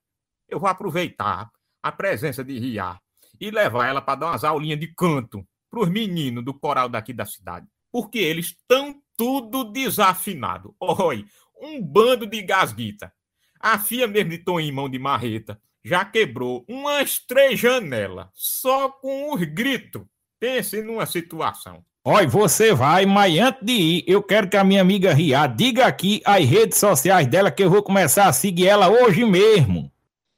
Eu 0.48 0.60
vou 0.60 0.68
aproveitar 0.68 1.50
a 1.82 1.90
presença 1.90 2.44
de 2.44 2.56
Ria 2.58 2.96
e 3.40 3.50
levar 3.50 3.88
ela 3.88 4.00
para 4.00 4.20
dar 4.20 4.26
umas 4.28 4.44
aulinhas 4.44 4.80
de 4.80 4.88
canto 4.94 5.46
para 5.70 5.80
os 5.80 5.88
meninos 5.88 6.44
do 6.44 6.54
coral 6.54 6.88
daqui 6.88 7.12
da 7.12 7.26
cidade. 7.26 7.66
Porque 7.90 8.18
eles 8.18 8.46
estão 8.46 9.00
tudo 9.16 9.64
desafinado. 9.64 10.74
Olha, 10.80 11.24
um 11.60 11.82
bando 11.82 12.26
de 12.26 12.42
gasguita. 12.42 13.12
A 13.60 13.78
FIA 13.78 14.06
mesmo 14.06 14.30
de 14.30 14.38
Tom 14.38 14.60
em 14.60 14.70
mão 14.70 14.88
de 14.88 14.98
marreta 14.98 15.60
já 15.84 16.04
quebrou 16.04 16.64
umas 16.68 17.18
três 17.18 17.58
janelas 17.58 18.28
só 18.34 18.88
com 18.88 19.34
os 19.34 19.42
gritos. 19.42 20.02
Pense 20.38 20.82
numa 20.82 21.06
situação. 21.06 21.84
Olha, 22.04 22.28
você 22.28 22.72
vai, 22.72 23.04
mas 23.04 23.38
antes 23.38 23.62
de 23.62 23.72
ir, 23.72 24.04
eu 24.06 24.22
quero 24.22 24.48
que 24.48 24.56
a 24.56 24.64
minha 24.64 24.80
amiga 24.80 25.12
Ria 25.12 25.46
diga 25.46 25.86
aqui 25.86 26.22
as 26.24 26.44
redes 26.44 26.78
sociais 26.78 27.26
dela 27.26 27.50
que 27.50 27.62
eu 27.62 27.70
vou 27.70 27.82
começar 27.82 28.28
a 28.28 28.32
seguir 28.32 28.68
ela 28.68 28.88
hoje 28.88 29.24
mesmo. 29.24 29.92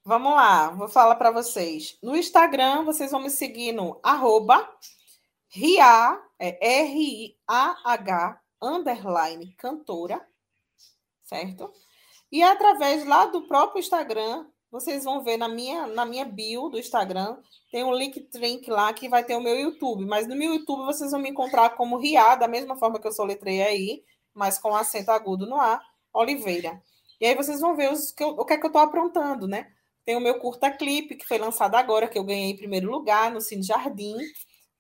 Vamos 0.04 0.32
lá, 0.32 0.70
vou 0.70 0.88
falar 0.88 1.14
para 1.16 1.30
vocês. 1.30 1.98
No 2.02 2.16
Instagram, 2.16 2.84
vocês 2.84 3.10
vão 3.10 3.20
me 3.20 3.28
seguir 3.28 3.72
no 3.72 4.00
arroba 4.02 4.66
Ria, 5.48 6.18
é 6.38 6.82
R-I-A-H, 6.82 8.40
underline, 8.62 9.52
cantora, 9.58 10.26
certo? 11.24 11.70
E 12.32 12.42
através 12.42 13.04
lá 13.06 13.26
do 13.26 13.46
próprio 13.46 13.80
Instagram, 13.80 14.46
vocês 14.70 15.04
vão 15.04 15.22
ver 15.22 15.36
na 15.36 15.48
minha, 15.48 15.86
na 15.86 16.06
minha 16.06 16.24
bio 16.24 16.70
do 16.70 16.78
Instagram, 16.78 17.36
tem 17.70 17.84
um 17.84 17.92
link 17.92 18.20
trink 18.22 18.70
lá 18.70 18.92
que 18.94 19.08
vai 19.08 19.22
ter 19.22 19.36
o 19.36 19.40
meu 19.40 19.58
YouTube. 19.58 20.06
Mas 20.06 20.26
no 20.26 20.34
meu 20.34 20.54
YouTube 20.54 20.84
vocês 20.86 21.10
vão 21.10 21.20
me 21.20 21.28
encontrar 21.28 21.70
como 21.70 21.98
Ria, 21.98 22.36
da 22.36 22.48
mesma 22.48 22.74
forma 22.76 22.98
que 22.98 23.06
eu 23.06 23.12
soletrei 23.12 23.62
aí, 23.62 24.02
mas 24.32 24.58
com 24.58 24.74
acento 24.74 25.10
agudo 25.10 25.46
no 25.46 25.56
A, 25.56 25.78
Oliveira. 26.14 26.82
E 27.20 27.26
aí 27.26 27.34
vocês 27.34 27.60
vão 27.60 27.76
ver 27.76 27.92
os, 27.92 28.12
que 28.12 28.24
eu, 28.24 28.30
o 28.30 28.46
que 28.46 28.54
é 28.54 28.56
que 28.56 28.64
eu 28.64 28.68
estou 28.68 28.80
aprontando, 28.80 29.46
né? 29.46 29.70
Tem 30.04 30.16
o 30.16 30.20
meu 30.20 30.38
curta-clipe, 30.38 31.16
que 31.16 31.26
foi 31.26 31.38
lançado 31.38 31.74
agora, 31.74 32.08
que 32.08 32.18
eu 32.18 32.24
ganhei 32.24 32.50
em 32.50 32.56
primeiro 32.56 32.90
lugar 32.90 33.30
no 33.30 33.40
Cine 33.40 33.62
Jardim, 33.62 34.16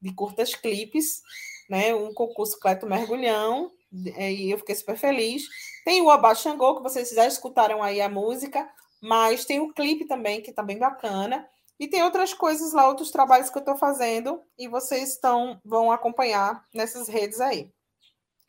de 0.00 0.14
curtas 0.14 0.54
clipes, 0.54 1.20
né? 1.68 1.94
Um 1.94 2.12
concurso 2.12 2.58
Cleto 2.58 2.86
Mergulhão, 2.86 3.70
e 3.92 4.50
eu 4.50 4.58
fiquei 4.58 4.74
super 4.74 4.96
feliz. 4.96 5.44
Tem 5.84 6.00
o 6.00 6.10
Abá 6.10 6.34
que 6.34 6.82
vocês 6.82 7.10
já 7.10 7.26
escutaram 7.26 7.82
aí 7.82 8.00
a 8.00 8.08
música, 8.08 8.68
mas 9.00 9.44
tem 9.44 9.60
o 9.60 9.72
clipe 9.72 10.06
também, 10.06 10.42
que 10.42 10.52
tá 10.52 10.62
bem 10.62 10.78
bacana. 10.78 11.46
E 11.78 11.88
tem 11.88 12.02
outras 12.02 12.34
coisas 12.34 12.72
lá, 12.72 12.86
outros 12.86 13.10
trabalhos 13.10 13.48
que 13.48 13.56
eu 13.56 13.60
estou 13.60 13.76
fazendo 13.76 14.42
e 14.58 14.68
vocês 14.68 15.14
estão, 15.14 15.58
vão 15.64 15.90
acompanhar 15.90 16.62
nessas 16.74 17.08
redes 17.08 17.40
aí. 17.40 17.72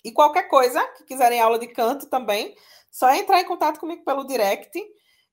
E 0.03 0.11
qualquer 0.11 0.49
coisa 0.49 0.85
que 0.97 1.05
quiserem 1.05 1.39
aula 1.39 1.57
de 1.57 1.67
canto 1.67 2.07
também, 2.07 2.55
só 2.91 3.09
entrar 3.13 3.39
em 3.39 3.45
contato 3.45 3.79
comigo 3.79 4.03
pelo 4.03 4.25
direct 4.25 4.77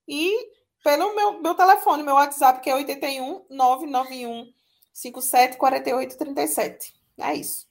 e 0.07 0.33
pelo 0.82 1.14
meu, 1.14 1.40
meu 1.40 1.54
telefone, 1.54 2.02
meu 2.02 2.14
WhatsApp, 2.14 2.60
que 2.60 2.70
é 2.70 2.74
81 2.74 3.42
991 3.50 4.46
57 4.92 5.56
48 5.56 6.18
37. 6.18 6.92
É 7.18 7.34
isso. 7.34 7.68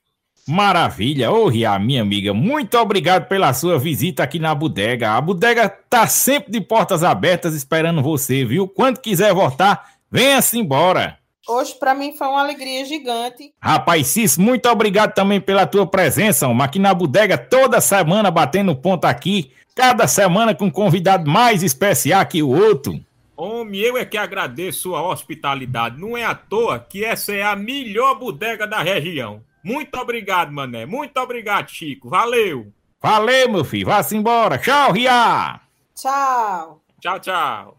Maravilha, 0.47 1.29
ô 1.29 1.49
Ria, 1.49 1.77
minha 1.77 2.01
amiga, 2.01 2.33
muito 2.33 2.77
obrigado 2.77 3.27
pela 3.27 3.53
sua 3.53 3.77
visita 3.77 4.23
aqui 4.23 4.39
na 4.39 4.55
bodega. 4.55 5.11
A 5.11 5.19
bodega 5.19 5.67
tá 5.67 6.07
sempre 6.07 6.53
de 6.53 6.61
portas 6.61 7.03
abertas 7.03 7.53
esperando 7.53 8.01
você, 8.01 8.45
viu? 8.45 8.65
Quando 8.65 9.01
quiser 9.01 9.33
voltar, 9.33 9.91
venha-se 10.09 10.57
embora. 10.57 11.17
Hoje, 11.49 11.75
para 11.75 11.93
mim, 11.93 12.13
foi 12.13 12.27
uma 12.27 12.41
alegria 12.41 12.85
gigante. 12.85 13.53
Rapaz, 13.61 14.07
Cis, 14.07 14.37
muito 14.37 14.69
obrigado 14.69 15.13
também 15.13 15.41
pela 15.41 15.67
tua 15.67 15.85
presença, 15.85 16.47
homem, 16.47 16.63
aqui 16.63 16.79
na 16.79 16.93
bodega 16.93 17.37
toda 17.37 17.81
semana 17.81 18.31
batendo 18.31 18.73
ponto 18.73 19.03
aqui, 19.03 19.51
cada 19.77 20.07
semana 20.07 20.55
com 20.55 20.65
um 20.65 20.71
convidado 20.71 21.29
mais 21.29 21.61
especial 21.61 22.25
que 22.25 22.41
o 22.41 22.49
outro. 22.49 22.99
Homem, 23.35 23.79
eu 23.79 23.95
é 23.95 24.03
que 24.03 24.17
agradeço 24.17 24.95
a 24.95 25.07
hospitalidade. 25.07 26.01
Não 26.01 26.17
é 26.17 26.25
à 26.25 26.33
toa 26.33 26.79
que 26.79 27.05
essa 27.05 27.31
é 27.31 27.43
a 27.43 27.55
melhor 27.55 28.15
bodega 28.15 28.65
da 28.65 28.81
região. 28.81 29.43
Muito 29.63 29.95
obrigado, 29.99 30.51
mané. 30.51 30.87
Muito 30.87 31.15
obrigado, 31.19 31.69
Chico. 31.69 32.09
Valeu. 32.09 32.73
Valeu, 32.99 33.51
meu 33.51 33.63
filho, 33.63 33.85
vá-se 33.85 34.17
embora. 34.17 34.57
Tchau, 34.57 34.91
Ria. 34.91 35.61
Tchau. 35.93 36.81
Tchau, 36.99 37.19
tchau. 37.19 37.76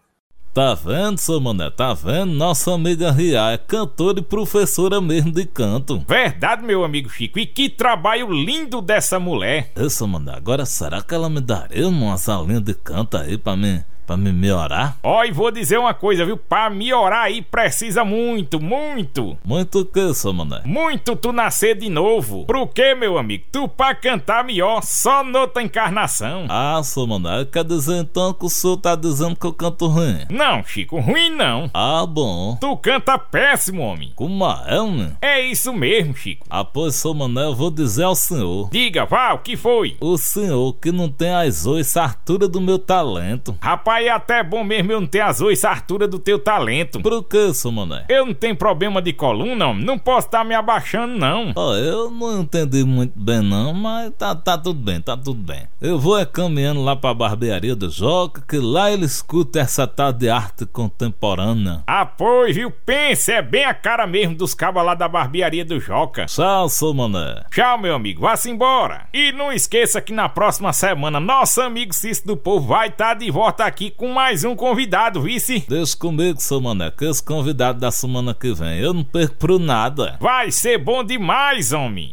Tá 0.59 0.75
vendo, 0.75 1.19
seu 1.19 1.41
mané? 1.41 1.71
Tá 1.71 1.95
vendo? 1.95 2.33
Nossa 2.33 2.75
amiga 2.75 3.13
Ria 3.13 3.53
é 3.53 3.57
cantora 3.57 4.19
e 4.19 4.23
professora 4.23 5.01
mesmo 5.01 5.31
de 5.31 5.47
canto. 5.47 6.05
Verdade, 6.09 6.65
meu 6.65 6.83
amigo 6.83 7.09
Chico. 7.09 7.39
E 7.39 7.47
que 7.47 7.69
trabalho 7.69 8.29
lindo 8.33 8.83
dessa 8.83 9.21
mulher. 9.21 9.71
Isso, 9.77 10.05
mané. 10.09 10.35
Agora, 10.35 10.67
será 10.67 11.01
que 11.01 11.15
ela 11.15 11.31
me 11.31 11.41
daria 11.41 11.87
uma 11.87 12.17
aulinha 12.27 12.61
de 12.61 12.75
canto 12.75 13.17
aí 13.17 13.39
pra 13.39 13.55
mim, 13.55 13.85
pra 14.09 14.17
me 14.17 14.33
melhorar? 14.33 14.97
Ó, 15.03 15.23
e 15.23 15.31
vou 15.31 15.51
dizer 15.51 15.79
uma 15.79 15.93
coisa, 15.93 16.25
viu? 16.25 16.39
Pra 16.39 16.71
melhorar 16.71 17.25
aí 17.25 17.43
precisa 17.43 18.05
muito, 18.05 18.59
muito. 18.59 19.37
Muito 19.45 19.81
o 19.81 19.85
que, 19.85 20.15
seu 20.15 20.33
mané? 20.33 20.63
Muito 20.65 21.15
tu 21.15 21.31
nascer 21.31 21.77
de 21.77 21.91
novo. 21.91 22.47
Pro 22.47 22.67
quê, 22.67 22.95
meu 22.95 23.19
amigo? 23.19 23.45
Tu 23.53 23.69
pra 23.69 23.95
cantar 23.95 24.45
melhor 24.45 24.83
só 24.83 25.23
noutra 25.23 25.63
encarnação. 25.63 26.47
Ah, 26.49 26.81
seu 26.83 27.07
mané, 27.07 27.45
quer 27.45 27.65
dizer 27.65 27.99
então 27.99 28.33
que 28.33 28.47
o 28.47 28.49
senhor 28.49 28.79
tá 28.79 28.97
dizendo 28.97 29.37
que 29.37 29.47
eu 29.47 29.53
canto 29.53 29.87
ruim? 29.87 30.25
Não, 30.31 30.65
Chico, 30.65 30.99
ruim 30.99 31.29
não. 31.29 31.71
Ah, 31.75 32.07
bom. 32.07 32.57
Tu 32.59 32.77
canta 32.79 33.19
péssimo, 33.19 33.83
homem. 33.83 34.13
Como 34.17 34.45
é, 34.45 34.91
né? 34.91 35.13
É 35.21 35.41
isso 35.41 35.73
mesmo, 35.73 36.17
Chico. 36.17 36.47
Ah, 36.49 36.65
pois, 36.65 36.95
seu 36.95 37.13
mané, 37.13 37.45
eu 37.45 37.55
vou 37.55 37.71
dizer 37.71 38.05
ao 38.05 38.15
senhor. 38.15 38.71
Diga, 38.71 39.05
vá, 39.05 39.35
o 39.35 39.41
que 39.41 39.55
foi? 39.57 39.97
O 40.01 40.17
senhor 40.17 40.73
que 40.75 40.91
não 40.91 41.11
tem 41.11 41.35
as 41.35 41.67
oito 41.67 41.99
altura 41.99 42.49
do 42.49 42.61
meu 42.61 42.79
talento. 42.79 43.57
Rapaz, 43.61 43.98
é 44.07 44.11
até 44.11 44.43
bom 44.43 44.65
mesmo 44.65 44.93
eu 44.93 45.01
não 45.01 45.07
ter 45.07 45.21
as 45.21 45.41
oito 45.41 45.65
altura 45.67 46.07
do 46.07 46.19
teu 46.19 46.39
talento. 46.39 47.01
Por 47.01 47.25
que, 47.25 47.53
seu 47.55 47.73
mané? 47.73 48.05
Eu 48.09 48.27
não 48.27 48.35
tenho 48.35 48.57
problema 48.57 49.01
de 49.01 49.13
coluna. 49.13 49.73
Não 49.73 49.99
posso 49.99 50.27
estar 50.27 50.45
me 50.45 50.55
abaixando, 50.55 51.17
não. 51.17 51.53
Ó, 51.55 51.75
eu 51.75 52.11
não 52.11 52.43
entendi 52.43 52.85
muito 52.85 53.19
bem 53.19 53.41
não, 53.41 53.73
mas 53.73 54.13
tá, 54.17 54.35
tá 54.35 54.57
tudo 54.57 54.81
bem, 54.81 55.01
tá 55.01 55.17
tudo 55.17 55.35
bem. 55.35 55.67
Eu 55.81 55.99
vou 55.99 56.19
é 56.19 56.25
caminhando 56.25 56.83
lá 56.83 56.97
pra 56.97 57.15
barbearia 57.15 57.75
do 57.75 57.91
Joca, 57.91 58.43
que 58.47 58.59
lá 58.59 58.91
ele 58.91 59.05
escuta 59.05 59.61
essa 59.61 59.87
tal 59.87 60.13
de 60.13 60.29
arte 60.29 60.67
contemporânea. 60.67 61.83
Ah, 61.87 62.05
pois, 62.05 62.55
viu? 62.55 62.71
Pense, 62.71 63.33
é 63.33 63.43
bem 63.43 63.65
a 63.65 63.75
cara 63.75 64.07
mesmo 64.07 64.35
dos 64.35 64.55
cabos 64.55 64.85
lá 64.85 64.95
da 64.95 65.09
barbearia 65.09 65.65
do 65.65 65.81
Joca. 65.81 66.27
Tchau, 66.27 66.69
seu 66.69 66.93
mané. 66.93 67.45
Tchau, 67.51 67.79
meu 67.79 67.95
amigo. 67.95 68.23
Vá-se 68.23 68.51
embora. 68.51 69.07
E 69.13 69.33
não 69.33 69.53
esqueça 69.53 70.01
que 70.01 70.13
na 70.13 70.29
próxima 70.29 70.73
semana, 70.73 71.21
nosso 71.21 71.61
amigo 71.61 71.95
Cício 71.95 72.27
do 72.27 72.37
Povo 72.37 72.67
vai 72.67 72.89
estar 72.89 73.15
de 73.15 73.31
volta 73.31 73.65
aqui 73.65 73.88
com 73.91 74.13
mais 74.13 74.45
um 74.45 74.55
convidado, 74.55 75.23
vice? 75.23 75.65
Deixa 75.69 75.97
comigo, 75.97 76.41
seu 76.41 76.61
mané, 76.61 76.91
que 76.91 77.05
esse 77.05 77.23
convidado 77.23 77.81
da 77.81 77.91
semana 77.91 78.35
que 78.35 78.53
vem 78.53 78.79
eu 78.79 78.93
não 78.93 79.05
perco 79.05 79.37
por 79.37 79.59
nada. 79.59 80.17
Vai 80.21 80.51
ser 80.51 80.79
bom 80.79 81.05
demais, 81.05 81.73
homem. 81.73 82.13